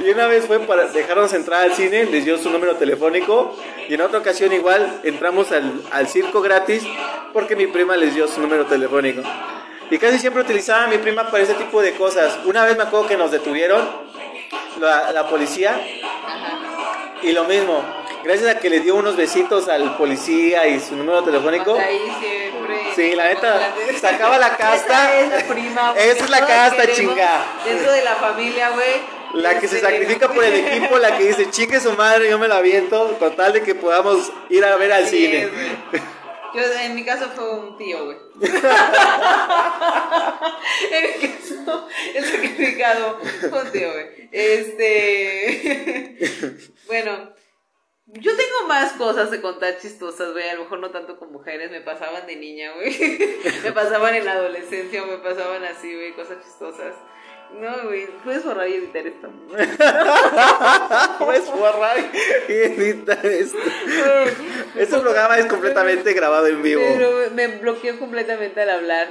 Y 0.00 0.10
una 0.10 0.26
vez 0.26 0.46
fue 0.46 0.58
para 0.58 0.86
dejarnos 0.86 1.32
entrar 1.34 1.62
al 1.62 1.74
cine, 1.74 2.06
les 2.06 2.24
dio 2.24 2.36
su 2.36 2.50
número 2.50 2.74
telefónico. 2.74 3.56
Y 3.88 3.94
en 3.94 4.00
otra 4.00 4.18
ocasión 4.18 4.52
igual 4.52 5.00
entramos 5.04 5.52
al, 5.52 5.72
al 5.92 6.08
circo 6.08 6.40
gratis 6.42 6.82
porque 7.32 7.54
mi 7.54 7.68
prima 7.68 7.96
les 7.96 8.16
dio 8.16 8.26
su 8.26 8.40
número 8.40 8.66
telefónico. 8.66 9.22
Y 9.88 9.98
casi 9.98 10.18
siempre 10.18 10.42
utilizaba 10.42 10.84
a 10.84 10.86
mi 10.88 10.98
prima 10.98 11.30
para 11.30 11.42
ese 11.44 11.54
tipo 11.54 11.80
de 11.80 11.92
cosas. 11.92 12.38
Una 12.44 12.64
vez 12.64 12.76
me 12.76 12.82
acuerdo 12.84 13.06
que 13.08 13.16
nos 13.16 13.30
detuvieron 13.30 13.88
la, 14.78 15.12
la 15.12 15.28
policía 15.28 15.72
Ajá. 16.26 16.58
y 17.22 17.32
lo 17.32 17.44
mismo. 17.44 17.82
Gracias 18.22 18.54
a 18.54 18.58
que 18.58 18.68
le 18.68 18.80
dio 18.80 18.96
unos 18.96 19.16
besitos 19.16 19.68
al 19.68 19.96
policía 19.96 20.66
y 20.66 20.78
su 20.78 20.94
número 20.94 21.22
telefónico. 21.24 21.74
Ahí 21.78 21.98
siempre. 22.20 22.80
Sí, 22.94 23.14
la 23.14 23.24
neta, 23.28 23.72
sacaba 23.98 24.36
la 24.36 24.56
casta. 24.58 25.14
Esa 25.18 25.36
es 25.38 25.42
la 25.46 25.54
prima. 25.54 25.92
güey, 25.92 26.08
Esa 26.10 26.24
es 26.24 26.30
la 26.30 26.46
casta, 26.46 26.92
chinga. 26.92 27.44
Dentro 27.64 27.90
de 27.92 28.04
la 28.04 28.16
familia, 28.16 28.70
güey. 28.70 29.20
La 29.32 29.58
que 29.58 29.68
se 29.68 29.76
Este, 29.76 29.88
sacrifica 29.88 30.28
por 30.34 30.44
el 30.44 30.54
equipo, 30.54 30.98
la 30.98 31.16
que 31.16 31.24
dice, 31.28 31.48
chingue 31.50 31.80
su 31.80 31.92
madre, 31.92 32.28
yo 32.28 32.38
me 32.38 32.46
la 32.48 32.56
aviento, 32.56 33.16
con 33.18 33.34
tal 33.36 33.52
de 33.54 33.62
que 33.62 33.74
podamos 33.74 34.30
ir 34.50 34.64
a 34.64 34.76
ver 34.76 34.92
al 34.92 35.06
Sí, 35.06 35.16
cine. 35.26 35.46
güey. 35.46 36.02
Yo, 36.54 36.62
en 36.80 36.94
mi 36.94 37.04
caso 37.04 37.28
fue 37.30 37.50
un 37.50 37.76
tío, 37.76 38.04
güey. 38.06 38.16
en 40.90 41.02
mi 41.04 41.28
caso, 41.28 41.88
el 42.14 42.24
sacrificado 42.24 43.18
fue 43.48 43.62
un 43.62 43.70
tío, 43.72 43.92
güey. 43.92 44.28
Este. 44.32 46.18
bueno, 46.86 47.34
yo 48.06 48.36
tengo 48.36 48.66
más 48.66 48.92
cosas 48.94 49.30
de 49.30 49.40
contar 49.40 49.78
chistosas, 49.78 50.32
güey. 50.32 50.48
A 50.48 50.54
lo 50.54 50.62
mejor 50.62 50.80
no 50.80 50.90
tanto 50.90 51.16
con 51.18 51.30
mujeres, 51.30 51.70
me 51.70 51.80
pasaban 51.80 52.26
de 52.26 52.36
niña, 52.36 52.72
güey. 52.74 52.96
me 53.62 53.72
pasaban 53.72 54.14
en 54.14 54.24
la 54.24 54.32
adolescencia, 54.32 55.04
me 55.04 55.18
pasaban 55.18 55.64
así, 55.64 55.94
güey, 55.94 56.14
cosas 56.14 56.44
chistosas. 56.44 56.94
No, 57.58 57.88
güey, 57.88 58.06
puedes 58.24 58.44
borrar 58.44 58.68
y 58.68 58.74
editar 58.74 59.06
esto. 59.06 59.28
Puedes 61.18 61.46
borrar 61.50 61.96
y 62.48 62.52
editar 62.52 63.26
esto. 63.26 63.58
Este 64.76 64.98
programa 64.98 65.38
es 65.38 65.46
completamente 65.46 66.12
grabado 66.12 66.46
en 66.46 66.62
vivo. 66.62 66.82
Pero 66.96 67.30
me 67.34 67.48
bloqueó 67.58 67.98
completamente 67.98 68.60
al 68.62 68.70
hablar. 68.70 69.08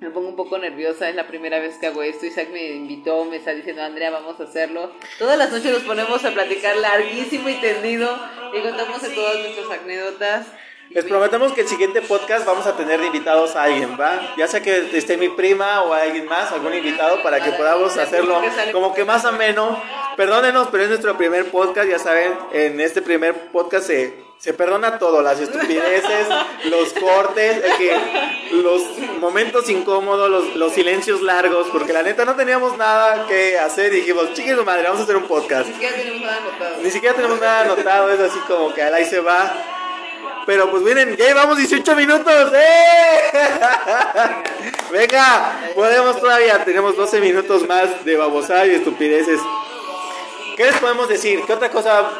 Me 0.00 0.10
pongo 0.10 0.28
un 0.28 0.36
poco 0.36 0.58
nerviosa, 0.58 1.08
es 1.08 1.14
la 1.14 1.26
primera 1.26 1.60
vez 1.60 1.76
que 1.78 1.86
hago 1.86 2.02
esto. 2.02 2.26
Isaac 2.26 2.48
me 2.52 2.72
invitó, 2.72 3.24
me 3.24 3.36
está 3.36 3.54
diciendo, 3.54 3.82
Andrea, 3.82 4.10
vamos 4.10 4.40
a 4.40 4.44
hacerlo. 4.44 4.92
Todas 5.18 5.38
las 5.38 5.52
noches 5.52 5.72
nos 5.72 5.82
ponemos 5.82 6.24
a 6.24 6.32
platicar 6.32 6.76
larguísimo 6.76 7.48
y 7.48 7.54
tendido 7.54 8.14
y 8.52 8.60
contamos 8.60 9.00
de 9.00 9.10
todas 9.10 9.38
nuestras 9.38 9.80
anécdotas. 9.80 10.46
Les 10.90 11.04
me- 11.04 11.10
prometemos 11.10 11.52
que 11.52 11.62
el 11.62 11.68
siguiente 11.68 12.02
podcast 12.02 12.46
vamos 12.46 12.66
a 12.66 12.76
tener 12.76 13.02
invitados 13.02 13.56
a 13.56 13.64
alguien, 13.64 13.96
¿va? 14.00 14.34
Ya 14.36 14.46
sea 14.46 14.62
que 14.62 14.90
esté 14.96 15.16
mi 15.16 15.28
prima 15.28 15.82
o 15.82 15.92
alguien 15.92 16.26
más, 16.26 16.52
algún 16.52 16.74
invitado, 16.74 17.22
para 17.22 17.40
que 17.42 17.50
podamos 17.52 17.96
hacerlo 17.96 18.40
como 18.72 18.94
que 18.94 19.04
más 19.04 19.24
ameno. 19.24 19.82
Perdónenos, 20.16 20.68
pero 20.70 20.84
es 20.84 20.88
nuestro 20.90 21.16
primer 21.16 21.50
podcast, 21.50 21.88
ya 21.88 21.98
saben, 21.98 22.32
en 22.52 22.80
este 22.80 23.02
primer 23.02 23.50
podcast 23.50 23.88
se, 23.88 24.14
se 24.38 24.54
perdona 24.54 24.98
todo, 25.00 25.22
las 25.22 25.40
estupideces, 25.40 26.28
los 26.66 26.92
cortes, 26.92 27.60
que, 27.78 27.96
los 28.52 28.82
momentos 29.18 29.68
incómodos, 29.68 30.30
los, 30.30 30.54
los 30.54 30.72
silencios 30.72 31.20
largos, 31.22 31.66
porque 31.72 31.92
la 31.92 32.02
neta 32.04 32.24
no 32.24 32.36
teníamos 32.36 32.76
nada 32.78 33.26
que 33.26 33.58
hacer 33.58 33.92
y 33.92 33.96
dijimos, 33.96 34.32
chiquis 34.34 34.54
madre, 34.64 34.84
vamos 34.84 35.00
a 35.00 35.02
hacer 35.02 35.16
un 35.16 35.24
podcast. 35.24 35.66
Ni 35.68 35.72
siquiera 35.74 35.96
tenemos 35.96 36.20
nada 36.20 36.36
anotado. 36.36 36.76
Ni 36.82 36.90
siquiera 36.92 37.14
tenemos 37.16 37.40
nada 37.40 37.60
anotado, 37.62 38.12
es 38.12 38.20
así 38.20 38.38
como 38.46 38.72
que 38.72 38.82
al 38.82 38.94
ahí 38.94 39.04
se 39.06 39.18
va. 39.18 39.52
Pero 40.46 40.70
pues 40.70 40.82
miren, 40.82 41.16
ya 41.16 41.26
llevamos 41.26 41.56
18 41.56 41.96
minutos. 41.96 42.52
¡eh! 42.54 43.32
Venga, 44.92 45.58
podemos 45.74 46.20
todavía, 46.20 46.64
tenemos 46.64 46.96
12 46.96 47.20
minutos 47.20 47.66
más 47.66 48.04
de 48.04 48.16
babosada 48.16 48.66
y 48.66 48.74
estupideces. 48.74 49.40
¿Qué 50.56 50.64
les 50.64 50.76
podemos 50.76 51.08
decir? 51.08 51.42
¿Qué 51.46 51.52
otra 51.52 51.70
cosa 51.70 52.10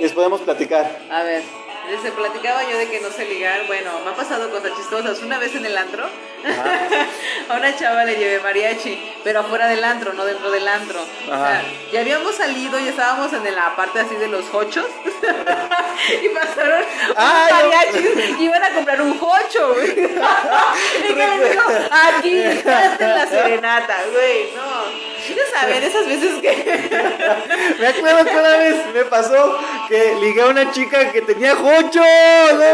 les 0.00 0.12
podemos 0.12 0.40
platicar? 0.42 1.00
A 1.10 1.22
ver, 1.22 1.42
les 1.90 2.12
platicaba 2.12 2.62
yo 2.68 2.78
de 2.78 2.88
que 2.88 3.00
no 3.00 3.10
sé 3.10 3.26
ligar. 3.26 3.66
Bueno, 3.66 3.90
me 4.04 4.10
ha 4.10 4.14
pasado 4.14 4.50
cosas 4.50 4.72
chistosas. 4.76 5.22
Una 5.22 5.38
vez 5.38 5.54
en 5.54 5.66
el 5.66 5.76
antro, 5.76 6.04
a 7.48 7.56
una 7.56 7.76
chava 7.76 8.04
le 8.04 8.16
llevé 8.16 8.40
mariachi, 8.40 9.14
pero 9.22 9.40
afuera 9.40 9.66
del 9.68 9.84
antro, 9.84 10.12
no 10.12 10.24
dentro 10.24 10.50
del 10.50 10.66
antro. 10.66 11.00
O 11.02 11.26
sea, 11.26 11.62
ya 11.92 12.00
habíamos 12.00 12.34
salido 12.34 12.78
y 12.78 12.88
estábamos 12.88 13.32
en 13.32 13.54
la 13.54 13.76
parte 13.76 14.00
así 14.00 14.14
de 14.16 14.28
los 14.28 14.52
hochos. 14.52 14.86
y 16.22 16.28
pasaron 16.30 16.82
Ay, 17.16 17.52
unos 17.52 17.62
no. 17.62 17.68
mariachis 17.68 18.40
y 18.40 18.44
iban 18.44 18.62
a 18.62 18.70
comprar 18.70 19.02
un 19.02 19.18
hocho, 19.20 19.74
güey. 19.74 19.90
y 19.90 21.14
que 21.14 21.26
les 21.26 21.50
digo, 21.50 21.62
aquí, 21.90 22.42
en 22.42 22.64
la 22.64 23.26
serenata, 23.26 23.96
güey. 24.12 24.52
No. 24.54 24.83
Ya 25.28 25.58
saben, 25.58 25.82
esas 25.82 26.06
veces 26.06 26.40
que. 26.42 26.50
Me 27.78 27.86
acuerdo 27.86 28.24
que 28.24 28.36
una 28.36 28.56
vez 28.58 28.76
me 28.92 29.04
pasó 29.04 29.58
que 29.88 30.16
ligué 30.20 30.42
a 30.42 30.46
una 30.46 30.70
chica 30.70 31.10
que 31.12 31.22
tenía 31.22 31.54
jocho. 31.54 32.00
No. 32.00 32.64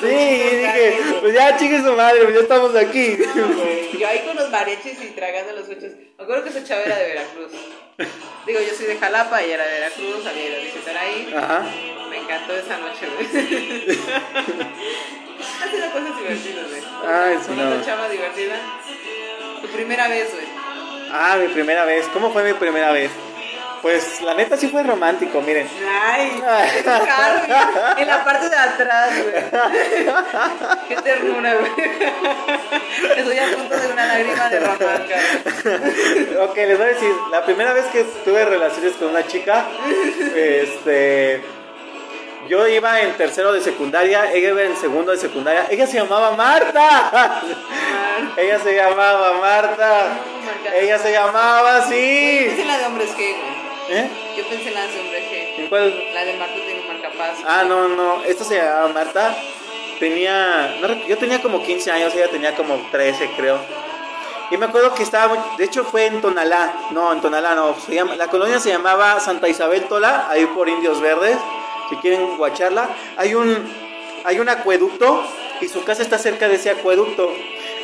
Sí, 0.00 0.06
y 0.06 0.56
dije, 0.56 1.00
pues 1.20 1.34
ya 1.34 1.56
chingue 1.56 1.82
su 1.82 1.92
madre, 1.94 2.22
pues 2.22 2.34
ya 2.34 2.40
estamos 2.42 2.74
aquí. 2.76 3.18
Yo 3.98 4.08
ahí 4.08 4.20
con 4.20 4.36
los 4.36 4.50
mariachis 4.50 5.02
y 5.02 5.08
tragando 5.08 5.52
los 5.52 5.68
ochos. 5.68 5.92
Me 6.16 6.24
acuerdo 6.24 6.44
que 6.44 6.50
esa 6.50 6.62
chava 6.64 6.82
era 6.82 6.96
de 6.96 7.06
Veracruz. 7.08 7.52
Digo, 8.46 8.60
yo 8.60 8.74
soy 8.74 8.86
de 8.86 8.96
Jalapa 8.96 9.42
y 9.42 9.50
era 9.50 9.66
de 9.66 9.72
Veracruz, 9.72 10.26
había 10.26 10.48
ido 10.48 10.56
a 10.56 10.60
visitar 10.60 10.96
ahí. 10.96 11.34
Ajá. 11.36 11.64
Me 12.08 12.18
encantó 12.18 12.56
esa 12.56 12.78
noche, 12.78 13.06
güey. 13.14 13.26
ha 15.62 15.70
sido 15.70 15.90
cosas 15.90 16.16
divertidas, 16.16 16.68
güey. 16.68 16.82
Ay, 17.06 17.38
sí, 17.44 17.52
no. 17.56 17.68
otra 17.68 17.84
chava 17.84 18.08
divertida. 18.08 18.56
Tu 19.60 19.68
primera 19.68 20.08
vez, 20.08 20.32
güey. 20.32 20.46
Ah, 21.12 21.36
mi 21.40 21.48
primera 21.48 21.84
vez. 21.84 22.06
¿Cómo 22.12 22.32
fue 22.32 22.42
mi 22.44 22.52
primera 22.54 22.92
vez? 22.92 23.10
Pues 23.82 24.20
la 24.22 24.34
neta 24.34 24.56
sí 24.56 24.68
fue 24.68 24.82
romántico, 24.82 25.40
miren. 25.40 25.68
Ay, 26.02 26.42
caro, 26.84 27.40
güey. 27.46 28.02
en 28.02 28.08
la 28.08 28.24
parte 28.24 28.48
de 28.48 28.56
atrás, 28.56 29.10
güey. 29.22 29.34
Qué 30.88 30.96
ternura, 30.96 31.54
güey. 31.54 31.72
Estoy 33.16 33.38
a 33.38 33.56
punto 33.56 33.76
de 33.78 33.86
una 33.92 34.06
lágrima 34.06 34.48
de 34.48 34.60
ramarca. 34.60 35.16
ok, 36.42 36.56
les 36.56 36.76
voy 36.78 36.86
a 36.86 36.90
decir, 36.90 37.12
la 37.30 37.44
primera 37.44 37.72
vez 37.72 37.84
que 37.86 38.02
tuve 38.24 38.44
relaciones 38.44 38.94
con 38.94 39.08
una 39.10 39.24
chica, 39.26 39.64
este, 40.34 41.40
yo 42.48 42.66
iba 42.66 43.00
en 43.00 43.16
tercero 43.16 43.52
de 43.52 43.60
secundaria, 43.60 44.32
ella 44.32 44.48
iba 44.50 44.62
en 44.62 44.76
segundo 44.76 45.12
de 45.12 45.18
secundaria, 45.18 45.66
ella 45.70 45.86
se 45.86 45.98
llamaba 45.98 46.32
Marta. 46.32 47.42
ella 48.36 48.58
se 48.58 48.74
llamaba 48.74 49.32
Marta. 49.40 50.18
Ella 50.74 50.98
se 50.98 51.12
llamaba 51.12 51.76
así. 51.76 52.40
Yo 52.44 52.46
pensé 52.48 52.62
en 52.62 52.68
la 52.68 52.78
de 52.78 52.86
hombres 52.86 53.16
G. 53.16 53.34
¿Eh? 53.90 54.10
Yo 54.36 54.44
pensé 54.48 54.68
en 54.68 54.74
la 54.74 54.86
de 54.86 55.00
hombres 55.00 55.24
G. 55.30 55.58
¿En 55.60 55.66
cuál? 55.68 56.04
La 56.14 56.24
de 56.24 56.32
Marta 56.34 56.54
tiene 56.54 56.80
un 56.80 56.88
marcapaso. 56.88 57.42
Ah, 57.46 57.64
no, 57.66 57.88
no, 57.88 58.24
esto 58.24 58.44
se 58.44 58.56
llamaba 58.56 58.88
Marta. 58.88 59.36
Tenía, 59.98 60.76
no 60.80 60.88
yo 61.06 61.18
tenía 61.18 61.42
como 61.42 61.62
15 61.62 61.90
años, 61.90 62.14
ella 62.14 62.28
tenía 62.30 62.54
como 62.54 62.76
13, 62.90 63.30
creo. 63.36 63.58
Y 64.50 64.56
me 64.56 64.66
acuerdo 64.66 64.94
que 64.94 65.02
estaba, 65.02 65.34
muy- 65.34 65.56
de 65.58 65.64
hecho 65.64 65.84
fue 65.84 66.06
en 66.06 66.20
Tonalá, 66.22 66.72
no, 66.92 67.12
en 67.12 67.20
Tonalá 67.20 67.54
no, 67.54 67.74
se 67.84 67.94
llama- 67.94 68.14
la 68.16 68.28
colonia 68.28 68.58
se 68.60 68.70
llamaba 68.70 69.18
Santa 69.20 69.48
Isabel 69.48 69.82
Tola, 69.84 70.26
ahí 70.30 70.46
por 70.46 70.68
Indios 70.68 71.00
Verdes, 71.00 71.36
si 71.88 71.96
quieren 71.96 72.36
guacharla. 72.36 72.88
Hay 73.16 73.34
un, 73.34 73.56
hay 74.24 74.40
un 74.40 74.48
acueducto 74.48 75.22
y 75.60 75.68
su 75.68 75.84
casa 75.84 76.02
está 76.02 76.18
cerca 76.18 76.48
de 76.48 76.56
ese 76.56 76.70
acueducto. 76.70 77.32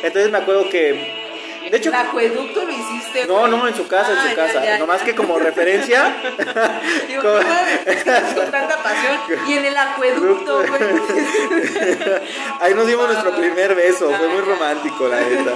Entonces 0.03 0.31
me 0.31 0.37
acuerdo 0.37 0.69
que, 0.69 1.24
de 1.69 1.77
hecho, 1.77 1.89
¿El 1.89 1.95
acueducto 1.95 2.63
lo 2.63 2.71
hiciste? 2.71 3.25
no, 3.27 3.47
no, 3.47 3.67
en 3.67 3.75
su 3.75 3.87
casa, 3.87 4.11
en 4.11 4.17
Ah, 4.17 4.21
su 4.23 4.29
ya, 4.29 4.35
casa. 4.35 4.63
ya, 4.65 4.77
Nomás 4.77 4.99
ya. 4.99 5.05
que 5.05 5.15
como 5.15 5.37
referencia. 5.39 6.15
Digo, 7.07 7.23
no 7.23 7.39
es 7.85 8.03
que 8.03 8.11
con 8.35 8.51
tanta 8.51 8.77
pasión. 8.83 9.19
Y 9.47 9.53
en 9.53 9.65
el 9.65 9.77
acueducto, 9.77 10.57
güey. 10.67 10.81
Ahí 12.61 12.73
nos 12.73 12.87
dimos 12.87 13.07
nuestro 13.07 13.31
primer 13.35 13.75
beso, 13.75 14.11
fue 14.11 14.27
muy 14.27 14.41
romántico, 14.41 15.07
la 15.07 15.19
neta. 15.21 15.51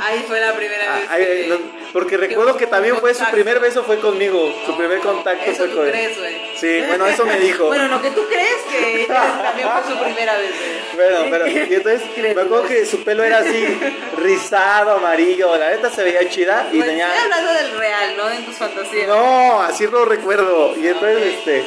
Ahí 0.00 0.24
fue 0.26 0.40
la 0.40 0.52
primera 0.52 0.84
Ah, 1.10 1.16
vez. 1.16 1.26
que- 1.28 1.46
no, 1.48 1.56
porque 1.92 2.16
recuerdo 2.16 2.56
que 2.56 2.66
también 2.66 2.96
fue 2.98 3.14
su 3.14 3.24
primer 3.26 3.58
beso 3.60 3.82
fue 3.84 3.98
conmigo, 4.00 4.52
su 4.66 4.76
primer 4.76 4.98
contacto 5.00 5.50
Eso 5.50 5.58
fue 5.64 5.68
tú 5.68 5.76
con 5.76 5.88
crees, 5.88 6.18
güey. 6.18 6.36
Sí, 6.56 6.82
bueno, 6.86 7.06
eso 7.06 7.24
me 7.26 7.38
dijo. 7.38 7.66
Bueno, 7.66 7.88
lo 7.88 8.02
que 8.02 8.10
tú 8.10 8.26
crees 8.28 8.56
que 8.70 9.06
también 9.06 9.68
fue 9.68 9.92
su 9.94 9.98
primera 10.02 10.36
vez, 10.36 10.50
güey. 10.50 11.10
Bueno, 11.10 11.26
pero 11.30 11.46
y 11.46 11.74
entonces 11.74 12.02
me 12.16 12.30
acuerdo 12.30 12.62
que 12.64 12.86
su 12.86 13.02
pelo 13.04 13.24
era 13.24 13.38
así 13.38 13.78
rizado, 14.18 14.92
amarillo, 14.92 15.45
la 15.56 15.70
neta 15.70 15.90
se 15.90 16.02
veía 16.02 16.28
chida 16.28 16.68
y 16.72 16.78
Pues, 16.78 16.88
tenía 16.88 17.06
Estoy 17.06 17.22
hablando 17.30 17.52
del 17.52 17.78
real, 17.78 18.16
¿no? 18.16 18.30
En 18.30 18.44
tus 18.44 18.56
fantasías. 18.56 19.06
No, 19.06 19.60
así 19.62 19.86
lo 19.86 20.04
recuerdo. 20.04 20.74
Y 20.76 20.88
entonces, 20.88 21.22
este, 21.34 21.64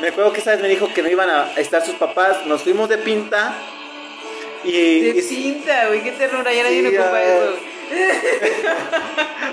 me 0.00 0.08
acuerdo 0.08 0.32
que 0.32 0.40
esa 0.40 0.50
vez 0.50 0.60
me 0.60 0.68
dijo 0.68 0.92
que 0.92 1.02
no 1.02 1.08
iban 1.08 1.30
a 1.30 1.52
estar 1.56 1.84
sus 1.86 1.94
papás. 1.94 2.44
Nos 2.46 2.62
fuimos 2.62 2.88
de 2.88 2.98
pinta. 2.98 3.54
Y, 4.64 5.00
De 5.12 5.18
y- 5.20 5.22
cinta, 5.22 5.86
güey, 5.86 6.02
qué 6.02 6.10
ternura, 6.12 6.52
ya 6.52 6.64
nadie 6.64 6.90
Sí, 6.90 6.96
ocupa 6.96 7.22
eso. 7.22 7.56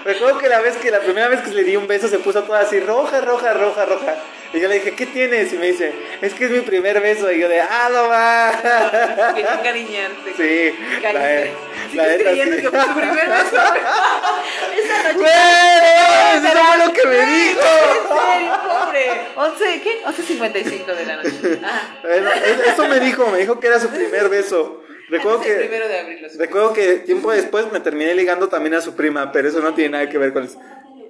Recuerdo 0.03 0.37
que 0.39 0.49
la 0.49 0.59
vez 0.61 0.75
que 0.77 0.91
la 0.91 0.99
primera 0.99 1.27
vez 1.27 1.41
que 1.41 1.51
le 1.51 1.63
di 1.63 1.75
un 1.75 1.87
beso 1.87 2.07
se 2.07 2.19
puso 2.19 2.43
toda 2.43 2.61
así 2.61 2.79
roja, 2.79 3.21
roja, 3.21 3.53
roja, 3.53 3.85
roja. 3.85 4.15
Y 4.53 4.59
yo 4.59 4.67
le 4.69 4.75
dije, 4.75 4.91
¿qué 4.95 5.05
tienes? 5.07 5.51
Y 5.51 5.57
me 5.57 5.67
dice, 5.67 5.91
es 6.21 6.33
que 6.33 6.45
es 6.45 6.51
mi 6.51 6.61
primer 6.61 7.01
beso. 7.01 7.29
Y 7.31 7.39
yo 7.41 7.49
de, 7.49 7.59
ah, 7.61 7.89
no 7.91 8.07
va. 8.07 9.33
Quería 9.35 9.53
encariñarte. 9.55 10.33
Sí, 10.37 10.75
la, 11.01 11.11
Cariño. 11.11 11.55
la 11.93 12.03
¿Sigues 12.05 12.07
neta 12.07 12.23
creyendo 12.23 12.55
sí. 12.55 12.61
que 12.61 12.69
fue 12.69 12.81
su 12.81 12.93
primer 12.93 13.27
beso? 13.29 13.57
Esta 14.77 15.03
noche. 15.03 15.15
¡Güey! 15.15 16.37
Eso 16.37 16.57
fue 16.65 16.85
lo 16.85 16.93
que 16.93 17.07
me 17.07 17.25
dijo. 17.25 17.61
Pobre. 18.07 19.11
11, 19.35 19.81
¿qué? 19.81 20.03
11.55 20.05 20.85
de 20.95 21.05
la 21.05 21.15
noche. 21.17 21.59
Ah, 21.65 21.81
Bueno, 22.03 22.29
es- 22.31 22.67
eso 22.73 22.87
me 22.87 22.99
dijo, 23.01 23.25
me 23.27 23.39
dijo 23.39 23.59
que 23.59 23.67
era 23.67 23.79
su 23.79 23.89
primer 23.89 24.29
beso. 24.29 24.81
Recuerdo 25.09 25.41
que 25.41 25.53
primero 25.55 25.87
de 25.87 25.99
abril. 25.99 26.21
los- 26.21 26.37
Recuerdo 26.37 26.73
que 26.73 26.95
tiempo 26.97 27.31
después 27.31 27.71
me 27.71 27.79
terminé 27.79 28.13
ligando 28.15 28.49
también 28.49 28.73
a 28.75 28.81
su 28.81 28.95
prima, 28.95 29.31
pero 29.31 29.47
eso 29.47 29.61
no 29.61 29.73
tiene 29.73 29.91
nada 29.91 30.09
que 30.09 30.17
ver 30.17 30.33
con 30.33 30.43
eso. 30.45 30.59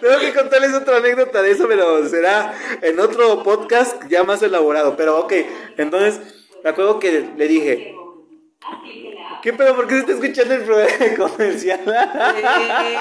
Tengo 0.01 0.19
que 0.19 0.33
contarles 0.33 0.73
otra 0.73 0.97
anécdota 0.97 1.41
de 1.41 1.51
eso, 1.51 1.67
pero 1.67 2.07
será 2.07 2.53
en 2.81 2.99
otro 2.99 3.43
podcast 3.43 4.01
ya 4.07 4.23
más 4.23 4.41
elaborado. 4.41 4.95
Pero 4.95 5.19
ok, 5.19 5.33
entonces 5.77 6.21
me 6.63 6.69
acuerdo 6.69 6.99
que 6.99 7.25
le 7.35 7.47
dije, 7.47 7.93
¿qué 9.41 9.53
pedo? 9.53 9.75
¿Por 9.75 9.87
qué 9.87 9.95
se 9.95 9.99
está 10.01 10.11
escuchando 10.13 10.53
el 10.55 10.63
programa 10.63 11.15
comercial? 11.17 11.79
Eh, 11.87 12.97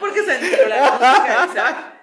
porque 0.00 0.22
se 0.22 0.34
enteró 0.34 0.68
la 0.68 1.42
música. 1.46 1.93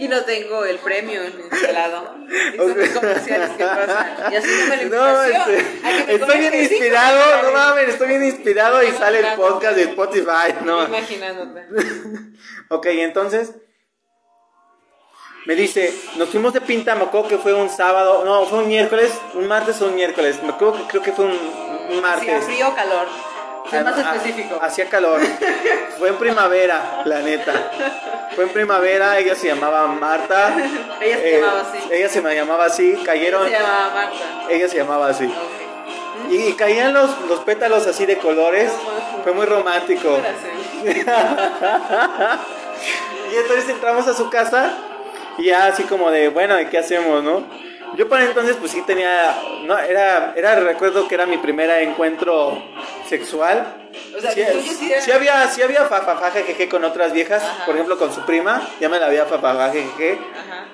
Y 0.00 0.06
no 0.06 0.22
tengo 0.22 0.64
el 0.64 0.78
premio 0.78 1.24
instalado. 1.26 2.14
Y 2.54 2.56
son 2.56 2.78
los 2.78 2.88
comerciales 2.90 3.50
que 3.50 3.64
pasan. 3.64 4.32
Y 4.32 4.36
así 4.36 4.48
no 4.48 4.68
me 4.68 4.76
la 4.76 4.84
No, 4.84 5.22
este, 5.24 5.64
me 6.06 6.14
estoy 6.14 6.38
bien 6.38 6.54
inspirado, 6.54 7.42
no 7.42 7.50
mames, 7.50 7.88
estoy 7.88 8.08
bien 8.08 8.24
inspirado 8.24 8.80
y 8.84 8.92
sale 8.92 9.18
el 9.18 9.34
podcast 9.34 9.74
de 9.74 9.82
Spotify, 9.82 10.54
no. 10.64 10.84
Imaginándote. 10.84 11.66
Ok, 12.70 12.86
entonces 12.86 13.54
me 15.46 15.54
dice, 15.54 15.92
nos 16.16 16.28
fuimos 16.28 16.52
de 16.52 16.60
pinta, 16.60 16.94
me 16.94 17.04
acuerdo 17.04 17.28
que 17.28 17.38
fue 17.38 17.54
un 17.54 17.70
sábado, 17.70 18.24
no, 18.24 18.44
fue 18.44 18.58
un 18.58 18.68
miércoles, 18.68 19.10
un 19.34 19.48
martes 19.48 19.80
o 19.80 19.86
un 19.86 19.94
miércoles, 19.94 20.42
me 20.42 20.50
acuerdo 20.50 20.74
que 20.74 20.82
creo 20.84 21.02
que 21.02 21.12
fue 21.12 21.24
un, 21.24 21.32
un 21.32 22.04
¿Hacía 22.04 22.34
martes. 22.34 22.44
frío 22.44 22.68
o 22.68 22.74
calor? 22.74 23.06
Más 23.72 23.94
Ah, 23.98 24.14
específico. 24.16 24.58
Hacía 24.60 24.88
calor. 24.88 25.20
Fue 25.98 26.08
en 26.08 26.16
primavera, 26.16 27.02
la 27.04 27.20
neta. 27.20 27.52
Fue 28.34 28.44
en 28.44 28.50
primavera, 28.50 29.18
ella 29.18 29.34
se 29.34 29.48
llamaba 29.48 29.86
Marta. 29.88 30.54
Ella 31.00 31.16
se 31.18 31.28
eh, 31.36 31.40
llamaba 31.40 31.60
así. 31.60 31.78
Ella 31.90 32.08
se 32.08 32.20
me 32.20 32.34
llamaba 32.34 32.64
así, 32.64 33.02
cayeron. 33.04 33.44
Se 33.46 33.52
llamaba 33.52 33.90
Marta. 33.94 34.16
Ella 34.50 34.68
se 34.68 34.76
llamaba 34.76 35.08
así. 35.08 35.32
Y, 36.30 36.36
y 36.36 36.52
caían 36.54 36.92
los, 36.94 37.10
los 37.28 37.40
pétalos 37.40 37.86
así 37.86 38.06
de 38.06 38.18
colores. 38.18 38.70
Fue 39.24 39.32
muy 39.32 39.46
romántico. 39.46 40.18
Y 43.30 43.36
entonces 43.36 43.68
entramos 43.68 44.06
a 44.08 44.14
su 44.14 44.30
casa 44.30 44.72
y 45.36 45.44
ya 45.44 45.66
así 45.66 45.82
como 45.84 46.10
de, 46.10 46.28
bueno, 46.28 46.58
¿y 46.60 46.66
qué 46.66 46.78
hacemos, 46.78 47.22
no? 47.22 47.42
Yo 47.96 48.08
para 48.08 48.24
entonces 48.24 48.56
pues 48.56 48.72
sí 48.72 48.82
tenía, 48.82 49.36
no, 49.64 49.78
era, 49.78 50.32
era, 50.36 50.54
recuerdo 50.60 51.08
que 51.08 51.14
era 51.14 51.26
mi 51.26 51.38
primer 51.38 51.68
encuentro 51.82 52.62
sexual. 53.08 53.88
O 54.16 54.20
sea, 54.20 54.30
sí, 54.32 54.44
sí 54.62 54.92
sí 55.00 55.12
había, 55.12 55.48
sí 55.48 55.62
había 55.62 55.84
fafafaje 55.86 56.42
jeje 56.44 56.68
con 56.68 56.84
otras 56.84 57.12
viejas, 57.12 57.42
Ajá. 57.42 57.66
por 57.66 57.74
ejemplo 57.74 57.98
con 57.98 58.12
su 58.12 58.20
prima, 58.24 58.62
ya 58.80 58.88
me 58.88 59.00
la 59.00 59.06
había 59.06 59.24
fafafaje 59.24 59.82
jeje, 59.96 60.18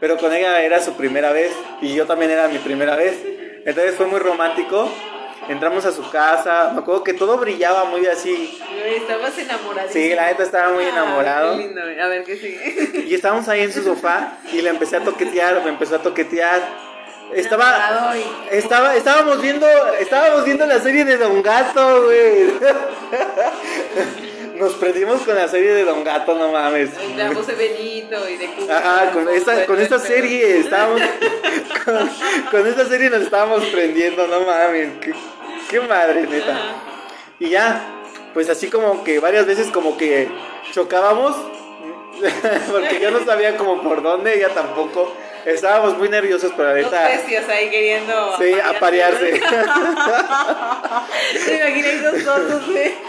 pero 0.00 0.18
con 0.18 0.35
ella 0.35 0.62
era 0.62 0.81
su 0.83 0.94
primera 0.94 1.33
vez 1.33 1.53
y 1.81 1.94
yo 1.94 2.07
también 2.07 2.31
era 2.31 2.48
mi 2.48 2.59
primera 2.59 2.96
vez. 2.96 3.22
Entonces 3.64 3.94
fue 3.94 4.07
muy 4.07 4.18
romántico. 4.20 4.90
Entramos 5.48 5.85
a 5.85 5.92
su 5.92 6.09
casa, 6.11 6.70
me 6.72 6.81
acuerdo 6.81 7.05
que 7.05 7.12
todo 7.12 7.37
brillaba 7.37 7.85
muy 7.85 8.07
así. 8.07 8.59
Estabas 8.96 9.37
enamorado. 9.37 9.88
Sí, 9.90 10.14
la 10.14 10.27
neta 10.29 10.42
estaba 10.42 10.72
muy 10.72 10.85
enamorado. 10.85 11.57
Qué 11.59 11.64
lindo. 11.64 11.83
A 11.83 12.09
ver, 12.09 12.24
¿qué 12.24 12.37
sigue? 12.37 13.05
Y 13.07 13.14
estábamos 13.14 13.46
ahí 13.48 13.61
en 13.61 13.70
su 13.70 13.83
sofá 13.83 14.38
y 14.53 14.62
le 14.62 14.70
empecé 14.70 14.96
a 14.96 15.00
toquetear, 15.00 15.62
me 15.62 15.68
empezó 15.68 15.96
a 15.96 15.98
toquetear. 15.98 16.62
Estaba, 17.33 18.15
estaba, 18.51 18.97
estábamos 18.97 19.43
viendo, 19.43 19.67
estábamos 19.99 20.45
viendo 20.45 20.67
la 20.67 20.81
serie 20.81 21.05
de 21.05 21.17
Don 21.17 21.43
Gato, 21.43 22.05
güey. 22.05 22.53
Nos 24.59 24.75
prendimos 24.75 25.23
con 25.23 25.35
la 25.35 25.49
serie 25.49 25.73
de 25.73 25.85
Don 25.85 26.05
Gato, 26.05 26.39
no 26.39 26.53
mames. 26.53 26.91
La 27.17 27.33
voz 27.33 27.49
de 27.49 27.55
Benito 27.55 28.29
y 28.29 28.37
de 28.37 28.47
Cuba. 28.47 28.79
Ajá, 28.79 29.11
con 29.11 29.29
esta, 29.29 29.67
con 29.67 29.81
esta 29.81 29.99
serie 29.99 30.61
estábamos, 30.61 31.03
con, 31.85 32.09
con 32.53 32.67
esta 32.69 32.87
serie 32.87 33.11
nos 33.11 33.23
estábamos 33.23 33.65
prendiendo, 33.67 34.29
no 34.29 34.43
mames. 34.43 34.91
Qué, 35.01 35.13
qué 35.69 35.81
madre, 35.81 36.29
neta. 36.29 36.57
Y 37.41 37.49
ya, 37.49 37.85
pues 38.33 38.49
así 38.49 38.69
como 38.69 39.03
que 39.03 39.19
varias 39.19 39.47
veces 39.47 39.73
como 39.73 39.97
que 39.97 40.29
chocábamos, 40.73 41.35
porque 42.71 43.01
yo 43.01 43.11
no 43.11 43.25
sabía 43.25 43.57
como 43.57 43.83
por 43.83 44.03
dónde, 44.03 44.37
ella 44.37 44.51
tampoco. 44.51 45.13
Estábamos 45.47 45.99
muy 45.99 46.09
nerviosos, 46.09 46.53
pero 46.57 46.75
la 46.75 46.81
Dos 46.83 46.91
bestias 46.91 47.49
ahí 47.49 47.69
queriendo. 47.71 48.37
Sí, 48.39 48.53
aparearse. 48.65 49.41
Te 51.45 51.57
imaginé 51.61 51.99
dos 51.99 52.25
tontos, 52.25 52.67
güey. 52.71 52.95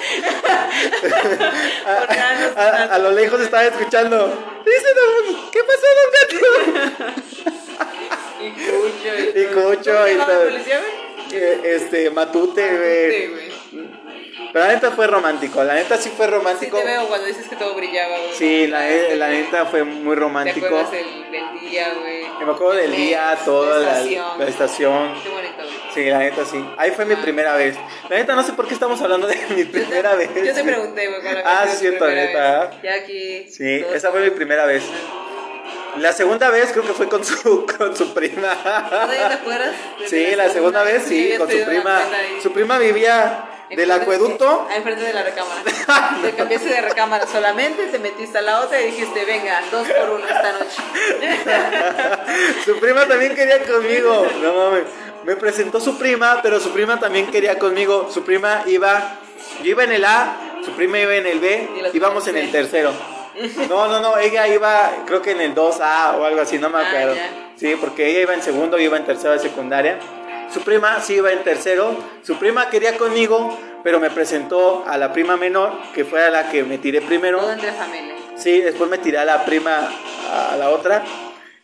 A, 1.85 2.61
a- 2.61 2.95
a 2.95 2.97
lo 2.99 3.11
lejos 3.11 3.39
estaba 3.41 3.63
escuchando. 3.65 4.27
Dice 4.65 4.87
Don, 4.95 5.51
¿qué 5.51 5.59
pasó, 5.63 5.87
Don 5.97 6.09
Gato? 6.15 7.21
Y 8.41 8.49
Cucho. 8.51 9.11
Y 9.39 9.45
Cucho, 9.45 9.91
¿Cómo 9.93 10.05
se 10.05 10.11
y 10.13 10.15
policía, 10.51 10.79
güey? 10.79 10.93
Eh, 11.31 11.61
Este, 11.63 12.09
Matute, 12.09 12.63
güey. 12.77 13.45
Pero 14.51 14.65
la 14.65 14.73
neta 14.73 14.91
fue 14.91 15.07
romántico, 15.07 15.63
la 15.63 15.75
neta 15.75 15.97
sí 15.97 16.11
fue 16.15 16.25
Sí 16.25 16.31
romántico. 16.31 16.77
te 16.77 16.83
veo 16.85 17.07
cuando 17.07 17.25
dices 17.27 17.47
que 17.47 17.55
todo 17.55 17.73
brillaba, 17.75 18.17
güey. 18.17 18.33
Sí, 18.33 18.67
la, 18.67 18.87
la 19.15 19.27
neta 19.29 19.65
fue 19.65 19.83
muy 19.83 20.15
¿Te 20.15 20.19
romántico. 20.21 20.65
acuerdas 20.65 20.91
del, 20.91 21.31
del 21.31 21.59
día, 21.59 21.93
güey? 21.99 22.23
Me 22.45 22.51
acuerdo 22.51 22.73
del 22.73 22.89
mes, 22.91 22.97
día, 22.99 23.37
toda 23.45 23.79
la, 23.79 23.91
estación. 23.91 24.39
la 24.39 24.45
estación. 24.45 25.13
Qué 25.23 25.29
bonito, 25.29 25.55
güey. 25.57 25.75
Sí, 25.93 26.05
la 26.05 26.19
neta 26.19 26.45
sí. 26.45 26.65
Ahí 26.77 26.91
fue 26.91 27.05
mi 27.05 27.13
Ah. 27.13 27.19
primera 27.21 27.55
vez. 27.55 27.75
La 28.09 28.17
neta 28.17 28.35
no 28.35 28.43
sé 28.43 28.53
por 28.53 28.67
qué 28.67 28.73
estamos 28.73 29.01
hablando 29.01 29.27
de 29.27 29.37
mi 29.55 29.63
primera 29.65 30.15
vez. 30.15 30.29
Yo 30.35 30.53
te 30.53 30.63
pregunté, 30.63 31.07
güey, 31.07 31.21
cuando 31.21 31.41
Ah, 31.45 31.65
sí, 31.69 31.77
cierto, 31.77 32.07
neta. 32.07 32.65
vez. 32.67 32.81
Ya 32.83 32.93
aquí. 32.95 33.49
Sí, 33.49 33.85
esa 33.93 34.11
fue 34.11 34.21
mi 34.21 34.29
primera 34.31 34.65
vez. 34.65 34.83
La 35.97 36.11
segunda 36.11 36.49
vez 36.49 36.71
creo 36.73 36.83
que 36.85 36.91
fue 36.93 37.07
con 37.07 37.23
su, 37.23 37.65
con 37.77 37.95
su 37.95 38.13
prima. 38.13 38.53
¿Todavía 38.89 39.29
te 39.29 39.33
acuerdas? 39.35 39.73
Sí, 40.07 40.35
la 40.35 40.49
segunda 40.49 40.83
vez 40.83 41.03
sí, 41.07 41.33
con 41.37 41.49
su 41.49 41.63
prima. 41.63 42.01
Su 42.43 42.51
prima 42.51 42.77
vivía 42.77 43.45
del 43.69 43.91
acueducto. 43.91 44.67
Ah, 44.69 44.75
enfrente 44.75 45.03
de 45.03 45.13
la 45.13 45.23
recámara. 45.23 45.61
te 46.21 46.31
cambiaste 46.31 46.69
de 46.69 46.81
recámara 46.81 47.27
solamente, 47.27 47.87
te 47.87 47.99
metiste 47.99 48.37
a 48.37 48.41
la 48.41 48.61
otra 48.61 48.81
y 48.81 48.85
dijiste, 48.91 49.25
venga, 49.25 49.61
dos 49.71 49.87
por 49.87 50.09
uno 50.11 50.25
esta 50.27 50.51
noche. 50.51 50.81
Su 52.65 52.79
prima 52.79 53.07
también 53.07 53.35
quería 53.35 53.63
conmigo. 53.63 54.27
No 54.41 54.53
mames. 54.53 54.83
Me 55.23 55.35
presentó 55.35 55.79
su 55.79 55.97
prima, 55.97 56.39
pero 56.43 56.59
su 56.59 56.71
prima 56.71 56.99
también 56.99 57.25
quería 57.27 57.57
conmigo. 57.57 58.09
Su 58.13 58.23
prima 58.23 58.61
iba. 58.67 59.17
Yo 59.63 59.71
iba 59.71 59.83
en 59.83 59.91
el 59.91 60.05
A, 60.05 60.37
su 60.63 60.71
prima 60.71 60.99
iba 60.99 61.15
en 61.15 61.25
el 61.25 61.39
B, 61.39 61.67
íbamos 61.93 62.27
en 62.27 62.37
el 62.37 62.51
tercero. 62.51 62.91
No, 63.69 63.87
no, 63.87 63.99
no, 63.99 64.17
ella 64.17 64.47
iba, 64.47 64.91
creo 65.05 65.21
que 65.21 65.31
en 65.31 65.41
el 65.41 65.53
2A 65.53 66.15
o 66.17 66.25
algo 66.25 66.41
así, 66.41 66.57
no 66.57 66.69
me 66.69 66.77
Ah, 66.79 66.87
acuerdo. 66.87 67.15
Sí, 67.57 67.75
porque 67.79 68.07
ella 68.09 68.21
iba 68.21 68.33
en 68.33 68.41
segundo, 68.41 68.77
yo 68.77 68.83
iba 68.85 68.97
en 68.97 69.05
tercero 69.05 69.33
de 69.33 69.39
secundaria. 69.39 69.99
Su 70.55 70.61
prima 70.61 71.01
sí 71.01 71.15
iba 71.15 71.33
en 71.33 71.43
tercero. 71.43 71.93
Su 72.23 72.39
prima 72.39 72.69
quería 72.69 72.97
conmigo, 72.97 73.59
pero 73.83 73.99
me 73.99 74.09
presentó 74.09 74.85
a 74.87 74.97
la 74.97 75.11
prima 75.11 75.35
menor, 75.35 75.73
que 75.93 76.05
fue 76.05 76.23
a 76.23 76.29
la 76.29 76.47
que 76.49 76.63
me 76.63 76.77
tiré 76.77 77.01
primero. 77.01 77.39
Todo 77.39 77.51
entre 77.51 77.73
familia. 77.73 78.15
Sí, 78.37 78.61
después 78.61 78.89
me 78.89 78.97
tiré 78.97 79.17
a 79.17 79.25
la 79.25 79.43
prima, 79.43 79.89
a 80.31 80.55
la 80.55 80.69
otra. 80.69 81.03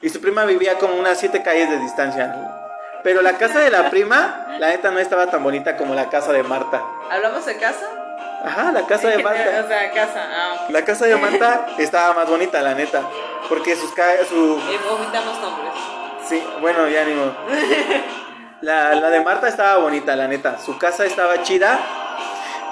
Y 0.01 0.09
su 0.09 0.19
prima 0.19 0.43
vivía 0.43 0.77
como 0.77 0.95
unas 0.95 1.17
siete 1.17 1.41
calles 1.41 1.69
de 1.69 1.77
distancia. 1.79 2.35
Pero 3.01 3.21
la 3.21 3.37
casa 3.37 3.59
de 3.59 3.69
la 3.71 3.89
prima, 3.89 4.47
la 4.59 4.67
neta 4.67 4.91
no 4.91 4.99
estaba 4.99 5.27
tan 5.27 5.41
bonita 5.41 5.77
como 5.77 5.95
la 5.95 6.09
casa 6.09 6.33
de 6.33 6.43
Marta. 6.43 6.83
¿Hablamos 7.09 7.45
de 7.45 7.55
casa? 7.55 7.85
Ajá, 8.43 8.73
la 8.73 8.85
casa 8.87 9.07
de 9.07 9.17
O 9.19 9.23
Marta. 9.23 9.67
sea, 9.69 9.91
casa. 9.93 10.21
Ah, 10.33 10.65
La 10.69 10.83
casa 10.83 11.05
de 11.05 11.15
Marta 11.15 11.65
estaba 11.77 12.13
más 12.13 12.29
bonita, 12.29 12.61
la 12.61 12.73
neta. 12.75 13.03
Porque 13.47 13.73
sus 13.73 13.89
su 14.27 14.59
omitamos 14.91 15.39
nombres. 15.39 15.73
Sí, 16.27 16.43
bueno, 16.59 16.89
ya 16.89 17.05
ni 17.05 17.13
modo. 17.13 17.33
La, 18.61 18.93
la 18.95 19.09
de 19.09 19.21
Marta 19.21 19.47
estaba 19.47 19.77
bonita, 19.79 20.15
la 20.15 20.27
neta. 20.27 20.59
Su 20.59 20.77
casa 20.77 21.05
estaba 21.05 21.41
chida. 21.43 21.79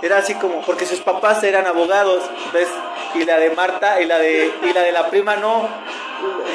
Era 0.01 0.17
así 0.17 0.35
como, 0.35 0.61
porque 0.61 0.85
sus 0.85 1.01
papás 1.01 1.43
eran 1.43 1.65
abogados, 1.67 2.23
¿ves? 2.53 2.67
Y 3.15 3.25
la 3.25 3.37
de 3.37 3.49
Marta 3.51 3.99
y 4.01 4.05
la 4.05 4.17
de, 4.19 4.51
y 4.63 4.73
la 4.73 4.81
de 4.81 4.91
la 4.91 5.09
prima 5.09 5.35
no. 5.35 5.67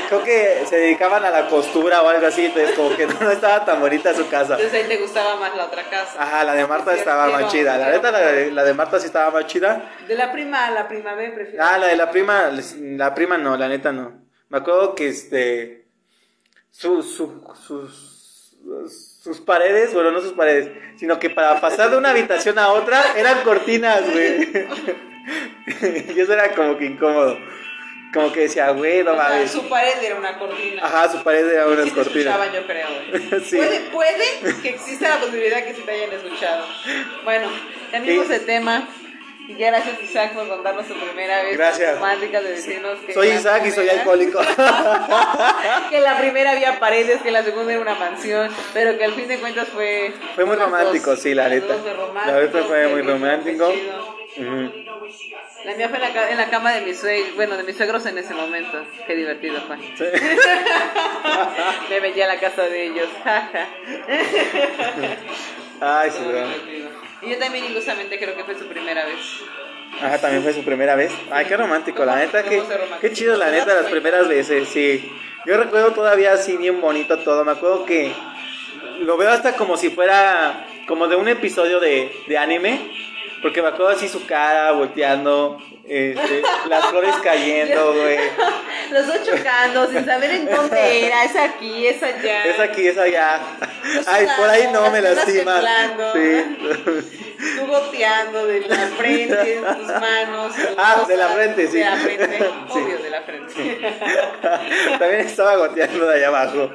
Creo 0.09 0.23
que 0.23 0.64
se 0.68 0.77
dedicaban 0.77 1.25
a 1.25 1.31
la 1.31 1.49
costura 1.49 2.03
o 2.03 2.09
algo 2.09 2.27
así, 2.27 2.44
entonces 2.47 2.77
como 2.77 2.94
que 2.97 3.07
no 3.07 3.31
estaba 3.31 3.64
tan 3.64 3.81
bonita 3.81 4.14
su 4.14 4.29
casa. 4.29 4.55
Entonces 4.57 4.75
ahí 4.83 4.88
te 4.88 4.99
gustaba 4.99 5.37
más 5.37 5.57
la 5.57 5.64
otra 5.66 5.83
casa. 5.85 6.23
Ajá, 6.23 6.44
la 6.44 6.55
de 6.55 6.66
Marta 6.66 6.94
estaba 6.94 7.29
más 7.29 7.51
chida. 7.51 7.77
La 7.79 7.90
neta, 7.90 8.11
la 8.12 8.18
de, 8.20 8.51
la 8.53 8.62
de 8.62 8.75
Marta 8.75 9.01
sí 9.01 9.07
estaba 9.07 9.31
más 9.31 9.47
chida. 9.47 9.90
De 10.07 10.14
la 10.16 10.31
prima 10.33 10.66
a 10.66 10.70
la 10.70 10.87
prima 10.87 11.14
B 11.14 11.31
prefiero. 11.31 11.64
Ah, 11.64 11.79
la 11.79 11.88
de 11.88 11.97
la 11.97 12.11
prima, 12.11 12.51
la 12.79 13.14
prima 13.14 13.38
no, 13.38 13.57
la 13.57 13.68
neta 13.68 13.90
no. 13.90 14.12
Me 14.51 14.59
acuerdo 14.59 14.94
que 14.94 15.09
este. 15.09 15.87
Su, 16.70 17.03
su- 17.03 17.42
sus, 17.55 18.59
sus 18.62 19.13
paredes, 19.41 19.95
bueno, 19.95 20.11
no 20.11 20.21
sus 20.21 20.33
paredes, 20.33 20.71
sino 20.97 21.19
que 21.19 21.31
para 21.31 21.61
pasar 21.61 21.91
de 21.91 21.97
una 21.97 22.11
habitación 22.11 22.59
a 22.59 22.69
otra 22.73 23.03
eran 23.17 23.43
cortinas, 23.43 24.03
güey. 24.11 24.49
y 26.15 26.21
eso 26.21 26.33
era 26.33 26.55
como 26.55 26.77
que 26.77 26.85
incómodo. 26.87 27.39
Como 28.13 28.31
que 28.33 28.41
decía, 28.41 28.71
güey, 28.71 29.03
no 29.03 29.17
mames. 29.17 29.51
su 29.51 29.69
pared 29.69 29.95
era 30.03 30.15
una 30.15 30.39
cortina. 30.39 30.85
Ajá, 30.85 31.11
su 31.11 31.23
pared 31.25 31.51
era 31.51 31.67
unas 31.67 31.85
Sí 31.85 31.91
te 31.91 31.97
cortinas. 31.97 32.35
escuchaban, 32.37 32.53
yo 32.53 32.67
creo, 32.67 32.87
güey. 33.11 33.41
Sí. 33.45 33.57
Puede, 33.57 33.81
puede 33.91 34.61
que 34.63 34.69
exista 34.69 35.09
la 35.09 35.21
posibilidad 35.21 35.65
que 35.65 35.75
se 35.75 35.83
te 35.83 35.91
hayan 35.91 36.13
escuchado. 36.13 36.65
Bueno, 37.25 37.49
cambiamos 37.91 38.29
de 38.29 38.39
tema. 38.41 38.87
Y 39.47 39.55
gracias 39.55 40.03
Isaac 40.03 40.33
por 40.33 40.49
contarnos 40.49 40.87
tu 40.87 40.95
primera 40.95 41.43
vez 41.43 41.57
Gracias. 41.57 41.95
romántica 41.97 42.41
de 42.41 42.51
decirnos 42.53 42.99
que 43.01 43.13
Soy 43.13 43.29
Isaac 43.29 43.63
y 43.67 43.71
soy 43.71 43.87
primera- 43.87 43.99
alcohólico. 44.01 44.41
que 45.91 46.01
la 46.01 46.17
primera 46.19 46.53
había 46.53 46.81
paredes, 46.81 47.21
que 47.23 47.31
la 47.31 47.43
segunda 47.43 47.73
era 47.73 47.83
una 47.83 47.95
mansión, 47.95 48.51
pero 48.73 48.97
que 48.97 49.05
al 49.05 49.13
fin 49.13 49.29
de 49.29 49.39
cuentas 49.39 49.69
fue 49.69 50.15
Fue 50.35 50.45
muy 50.47 50.57
romántico, 50.57 51.11
dos. 51.11 51.21
sí, 51.21 51.35
la 51.35 51.49
neta. 51.51 51.75
La 52.27 52.41
neta 52.41 52.63
fue 52.65 52.89
muy 52.89 53.03
romántico. 53.03 53.71
La 55.65 55.75
mía 55.77 55.89
fue 55.89 55.99
en 55.99 56.15
la, 56.15 56.31
en 56.31 56.37
la 56.39 56.51
cama 56.51 56.73
de 56.73 56.81
mis 56.83 56.99
suegros, 56.99 57.35
bueno, 57.37 57.57
de 57.57 57.63
mis 57.65 57.77
suegros 57.77 58.05
en 58.07 58.19
ese 58.19 58.35
momento. 58.35 58.85
Qué 59.07 59.15
divertido 59.15 59.61
fue. 59.67 59.77
Sí. 59.97 60.05
Me 61.91 62.01
metí 62.01 62.21
a 62.23 62.27
la 62.27 62.39
casa 62.41 62.63
de 62.63 62.85
ellos. 62.87 63.09
Ay, 65.81 66.11
sí. 66.11 66.19
Y 67.27 67.31
yo 67.31 67.39
también 67.39 67.65
ilusamente 67.65 68.19
creo 68.19 68.37
que 68.37 68.45
fue 68.45 68.55
su 68.59 68.67
primera 68.67 69.05
vez. 69.05 69.17
Ajá, 70.01 70.19
también 70.19 70.43
fue 70.43 70.53
su 70.53 70.63
primera 70.65 70.95
vez. 70.97 71.13
Ay, 71.31 71.47
qué 71.47 71.57
romántico, 71.57 72.05
la 72.05 72.13
¿Cómo- 72.13 72.25
neta, 72.25 72.43
qué, 72.43 72.63
qué 73.01 73.13
chido, 73.13 73.37
la 73.37 73.51
neta, 73.51 73.75
las 73.75 73.87
primeras 73.91 74.27
veces, 74.29 74.69
sí. 74.69 75.11
Yo 75.47 75.57
recuerdo 75.57 75.93
todavía 75.93 76.33
así 76.33 76.57
bien 76.57 76.81
bonito 76.81 77.19
todo. 77.19 77.45
Me 77.45 77.53
acuerdo 77.53 77.85
que 77.85 78.13
lo 79.01 79.17
veo 79.17 79.31
hasta 79.31 79.55
como 79.57 79.77
si 79.77 79.91
fuera 79.91 80.67
como 80.87 81.07
de 81.09 81.17
un 81.17 81.29
episodio 81.29 81.81
de, 81.81 82.11
de 82.27 82.39
anime. 82.39 82.81
Porque 83.45 83.61
me 83.61 83.69
acuerdo 83.69 83.89
así 83.91 84.09
su 84.09 84.25
cara 84.27 84.73
volteando, 84.73 85.59
este, 85.87 86.41
las 86.67 86.87
flores 86.87 87.15
cayendo, 87.23 87.93
güey. 88.01 88.17
Los 88.91 89.07
dos 89.07 89.19
chocando, 89.23 89.87
sin 89.91 90.03
saber 90.07 90.31
en 90.31 90.47
dónde 90.51 91.07
era, 91.07 91.25
es 91.25 91.37
aquí, 91.37 91.87
es 91.87 92.03
allá. 92.03 92.45
Es 92.47 92.59
aquí, 92.59 92.87
es 92.89 92.97
allá. 92.97 93.39
Los 93.97 94.09
Ay, 94.09 94.27
por 94.39 94.49
ahí 94.49 94.69
no 94.73 94.91
me 94.91 95.03
las 95.03 95.27
piernas 95.27 95.63
lastima. 95.63 96.13
temblando. 96.13 96.13
Sí. 96.15 97.11
Tú 97.59 97.67
goteando 97.67 98.47
de 98.47 98.61
la 98.63 98.77
frente, 98.97 99.61
tus 99.79 99.89
manos. 99.89 100.55
Ah, 100.79 101.05
de 101.07 101.17
la 101.19 101.29
frente, 101.29 101.67
sí. 101.67 101.77
De 101.77 101.85
la 101.85 101.97
frente, 101.97 102.39
Sí. 102.39 102.79
obvio, 102.79 102.99
de 102.99 103.11
la 103.11 103.21
frente. 103.21 103.79
También 104.99 105.21
estaba 105.21 105.57
goteando 105.57 106.07
de 106.07 106.15
allá 106.17 106.29
abajo. 106.29 106.71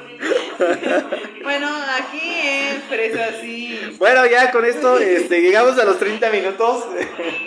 Bueno, 1.43 1.69
aquí 1.97 2.21
en 2.21 2.81
Fresa 2.83 3.31
sí. 3.41 3.79
Bueno, 3.97 4.25
ya 4.25 4.51
con 4.51 4.65
esto 4.65 4.99
este, 4.99 5.41
llegamos 5.41 5.77
a 5.79 5.85
los 5.85 5.97
30 5.97 6.29
minutos. 6.29 6.85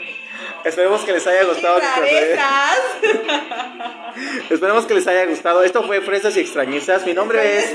Esperemos 0.65 1.03
que 1.03 1.13
les 1.13 1.27
haya 1.27 1.45
gustado. 1.45 1.81
Esperemos 4.51 4.87
que 4.87 4.95
les 4.95 5.07
haya 5.07 5.27
gustado. 5.27 5.65
Esto 5.65 5.83
fue 5.85 6.01
Fresas 6.01 6.37
y 6.37 6.41
Extrañezas. 6.41 7.05
Mi 7.05 7.15
nombre 7.15 7.59
es 7.59 7.75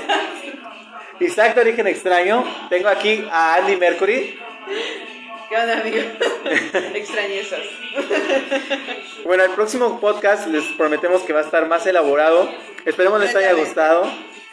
Isaac 1.20 1.56
de 1.56 1.62
Origen 1.62 1.88
Extraño. 1.88 2.44
Tengo 2.70 2.90
aquí 2.90 3.28
a 3.32 3.56
Andy 3.56 3.76
Mercury. 3.76 4.40
¿Qué 5.50 5.56
onda, 5.56 5.80
amigo? 5.80 5.98
Extrañezas. 6.94 7.62
Bueno, 9.24 9.44
el 9.44 9.52
próximo 9.52 10.00
podcast 10.00 10.48
les 10.48 10.64
prometemos 10.78 11.22
que 11.22 11.34
va 11.34 11.40
a 11.40 11.44
estar 11.44 11.68
más 11.68 11.86
elaborado. 11.88 12.50
Esperemos 12.86 13.20
les 13.20 13.36
haya 13.36 13.54
gustado. 13.54 14.10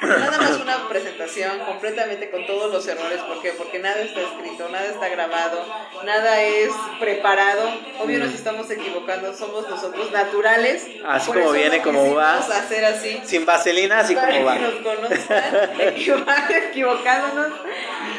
Nada 0.06 0.38
más 0.38 0.60
una 0.60 0.88
presentación 0.88 1.58
completamente 1.60 2.30
con 2.30 2.46
todos 2.46 2.72
los 2.72 2.86
errores. 2.86 3.18
¿Por 3.20 3.40
qué? 3.42 3.50
Porque 3.52 3.78
nada 3.78 4.00
está 4.00 4.20
escrito, 4.20 4.68
nada 4.70 4.84
está 4.86 5.08
grabado, 5.08 5.64
nada 6.04 6.40
es 6.42 6.70
preparado. 7.00 7.68
Obvio 8.00 8.18
nos 8.18 8.32
estamos 8.34 8.70
equivocando, 8.70 9.34
somos 9.34 9.68
nosotros 9.68 10.10
naturales. 10.12 10.86
Mm. 11.02 11.06
Así 11.06 11.32
como 11.32 11.52
viene, 11.52 11.82
como 11.82 12.14
va. 12.14 12.38
hacer 12.38 12.84
así. 12.84 13.20
Sin 13.24 13.44
vaselina, 13.46 14.00
así 14.00 14.14
para 14.14 14.28
como 14.32 14.44
va. 14.46 14.54
que 14.54 14.60
nos 14.60 14.74
conozcan, 14.74 15.70
equivo- 15.80 16.24
equivocándonos. 16.70 17.52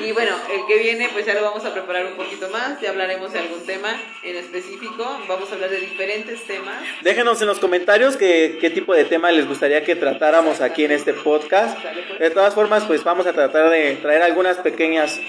Y 0.01 0.11
bueno, 0.11 0.35
el 0.51 0.65
que 0.67 0.77
viene, 0.77 1.09
pues 1.11 1.25
ya 1.25 1.33
lo 1.33 1.41
vamos 1.41 1.65
a 1.65 1.73
preparar 1.73 2.05
un 2.05 2.13
poquito 2.13 2.49
más. 2.49 2.79
Ya 2.81 2.89
hablaremos 2.89 3.33
de 3.33 3.39
algún 3.39 3.65
tema 3.65 3.89
en 4.23 4.35
específico. 4.35 5.19
Vamos 5.27 5.49
a 5.49 5.55
hablar 5.55 5.69
de 5.69 5.79
diferentes 5.79 6.43
temas. 6.43 6.75
Déjenos 7.01 7.41
en 7.41 7.47
los 7.47 7.59
comentarios 7.59 8.17
qué, 8.17 8.57
qué 8.59 8.69
tipo 8.69 8.93
de 8.93 9.05
tema 9.05 9.31
les 9.31 9.47
gustaría 9.47 9.83
que 9.83 9.95
tratáramos 9.95 10.61
aquí 10.61 10.85
en 10.85 10.91
este 10.91 11.13
podcast. 11.13 11.77
De 12.19 12.29
todas 12.29 12.53
formas, 12.53 12.83
pues 12.83 13.03
vamos 13.03 13.25
a 13.25 13.33
tratar 13.33 13.69
de 13.69 13.95
traer 13.95 14.21
algunas 14.21 14.57
pequeñas 14.57 15.19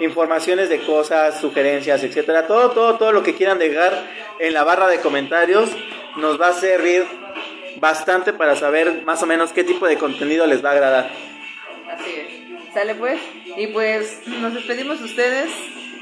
informaciones 0.00 0.68
de 0.68 0.80
cosas, 0.80 1.40
sugerencias, 1.40 2.02
etcétera. 2.02 2.46
Todo, 2.46 2.70
todo, 2.70 2.98
todo 2.98 3.12
lo 3.12 3.22
que 3.22 3.34
quieran 3.34 3.58
dejar 3.58 3.92
en 4.38 4.54
la 4.54 4.64
barra 4.64 4.88
de 4.88 5.00
comentarios 5.00 5.70
nos 6.16 6.40
va 6.40 6.48
a 6.48 6.52
servir 6.52 7.06
bastante 7.76 8.32
para 8.32 8.56
saber 8.56 9.02
más 9.04 9.22
o 9.22 9.26
menos 9.26 9.52
qué 9.52 9.64
tipo 9.64 9.86
de 9.86 9.96
contenido 9.98 10.46
les 10.46 10.64
va 10.64 10.70
a 10.70 10.72
agradar. 10.72 11.10
Así 11.90 12.10
es. 12.10 12.41
Sale 12.72 12.94
pues. 12.94 13.20
Y 13.56 13.66
pues 13.68 14.26
nos 14.26 14.54
despedimos 14.54 14.98
de 14.98 15.04
ustedes. 15.04 15.50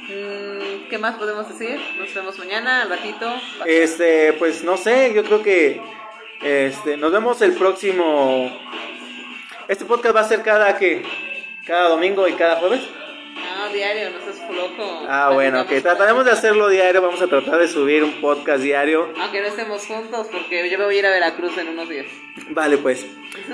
Mm, 0.08 0.88
¿Qué 0.88 0.98
más 0.98 1.16
podemos 1.16 1.48
decir? 1.48 1.80
Nos 1.98 2.14
vemos 2.14 2.38
mañana, 2.38 2.82
al 2.82 2.90
ratito. 2.90 3.32
Este, 3.66 4.32
pues 4.34 4.62
no 4.62 4.76
sé, 4.76 5.12
yo 5.14 5.24
creo 5.24 5.42
que 5.42 5.80
este, 6.42 6.96
nos 6.96 7.12
vemos 7.12 7.42
el 7.42 7.54
próximo. 7.54 8.50
Este 9.68 9.84
podcast 9.84 10.16
va 10.16 10.20
a 10.20 10.28
ser 10.28 10.42
cada 10.42 10.78
que 10.78 11.02
cada 11.66 11.88
domingo 11.88 12.26
y 12.28 12.32
cada 12.34 12.56
jueves. 12.56 12.80
Ah, 13.36 13.68
diario, 13.72 14.10
no 14.10 14.20
seas 14.20 14.50
loco. 14.50 15.06
Ah, 15.08 15.30
bueno, 15.32 15.66
que 15.66 15.80
trataremos 15.80 16.24
de 16.24 16.30
hacerlo 16.30 16.68
diario. 16.68 17.02
Vamos 17.02 17.20
a 17.22 17.26
tratar 17.26 17.58
de 17.58 17.68
subir 17.68 18.02
un 18.02 18.20
podcast 18.20 18.62
diario. 18.62 19.12
Aunque 19.18 19.40
no 19.40 19.46
estemos 19.48 19.86
juntos, 19.86 20.28
porque 20.30 20.68
yo 20.70 20.78
me 20.78 20.84
voy 20.84 20.96
a 20.96 20.98
ir 20.98 21.06
a 21.06 21.10
Veracruz 21.10 21.56
en 21.58 21.68
unos 21.68 21.88
días. 21.88 22.06
Vale, 22.50 22.78
pues. 22.78 23.06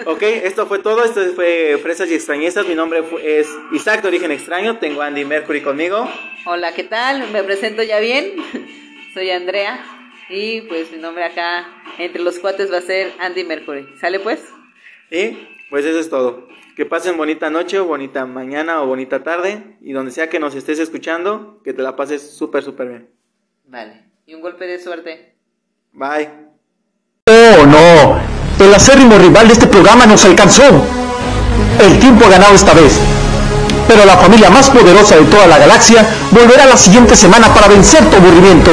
Ok, 0.06 0.22
esto 0.22 0.66
fue 0.66 0.78
todo. 0.78 1.04
Esto 1.04 1.20
fue 1.34 1.78
Fresas 1.82 2.10
y 2.10 2.14
Extrañezas. 2.14 2.66
Mi 2.66 2.74
nombre 2.74 3.02
es 3.22 3.48
Isaac 3.72 4.02
de 4.02 4.08
Origen 4.08 4.30
Extraño. 4.30 4.78
Tengo 4.78 5.02
a 5.02 5.06
Andy 5.06 5.24
Mercury 5.24 5.60
conmigo. 5.62 6.08
Hola, 6.46 6.72
¿qué 6.74 6.84
tal? 6.84 7.30
Me 7.30 7.42
presento 7.42 7.82
ya 7.82 7.98
bien. 8.00 8.34
Soy 9.14 9.30
Andrea. 9.30 9.84
Y 10.28 10.62
pues 10.62 10.90
mi 10.90 10.98
nombre 10.98 11.24
acá 11.24 11.68
entre 11.98 12.22
los 12.22 12.38
cuates 12.38 12.72
va 12.72 12.78
a 12.78 12.82
ser 12.82 13.12
Andy 13.18 13.44
Mercury. 13.44 13.86
¿Sale 14.00 14.20
pues? 14.20 14.40
Y 15.10 15.36
pues 15.70 15.84
eso 15.84 15.98
es 15.98 16.10
todo. 16.10 16.48
Que 16.76 16.84
pasen 16.84 17.16
bonita 17.16 17.48
noche, 17.48 17.78
o 17.78 17.86
bonita 17.86 18.26
mañana 18.26 18.82
o 18.82 18.86
bonita 18.86 19.24
tarde. 19.24 19.78
Y 19.80 19.92
donde 19.92 20.12
sea 20.12 20.28
que 20.28 20.38
nos 20.38 20.54
estés 20.54 20.78
escuchando, 20.78 21.62
que 21.64 21.72
te 21.72 21.80
la 21.80 21.96
pases 21.96 22.36
súper, 22.36 22.62
súper 22.62 22.88
bien. 22.88 23.10
Vale. 23.64 24.04
Y 24.26 24.34
un 24.34 24.42
golpe 24.42 24.66
de 24.66 24.78
suerte. 24.78 25.34
Bye. 25.94 26.28
Oh, 27.28 27.64
no. 27.66 28.20
El 28.62 28.74
acérrimo 28.74 29.16
rival 29.16 29.46
de 29.46 29.54
este 29.54 29.66
programa 29.68 30.04
nos 30.04 30.22
alcanzó. 30.26 30.64
El 31.80 31.98
tiempo 31.98 32.26
ha 32.26 32.28
ganado 32.28 32.54
esta 32.54 32.74
vez. 32.74 33.00
Pero 33.88 34.04
la 34.04 34.18
familia 34.18 34.50
más 34.50 34.68
poderosa 34.68 35.16
de 35.16 35.24
toda 35.24 35.46
la 35.46 35.56
galaxia 35.56 36.06
volverá 36.30 36.66
la 36.66 36.76
siguiente 36.76 37.16
semana 37.16 37.54
para 37.54 37.68
vencer 37.68 38.04
tu 38.10 38.16
aburrimiento. 38.16 38.70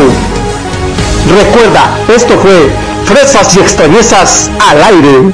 Recuerda, 1.38 1.98
esto 2.14 2.38
fue 2.38 2.70
Fresas 3.06 3.56
y 3.56 3.62
Extrañezas 3.62 4.52
al 4.60 4.84
aire. 4.84 5.34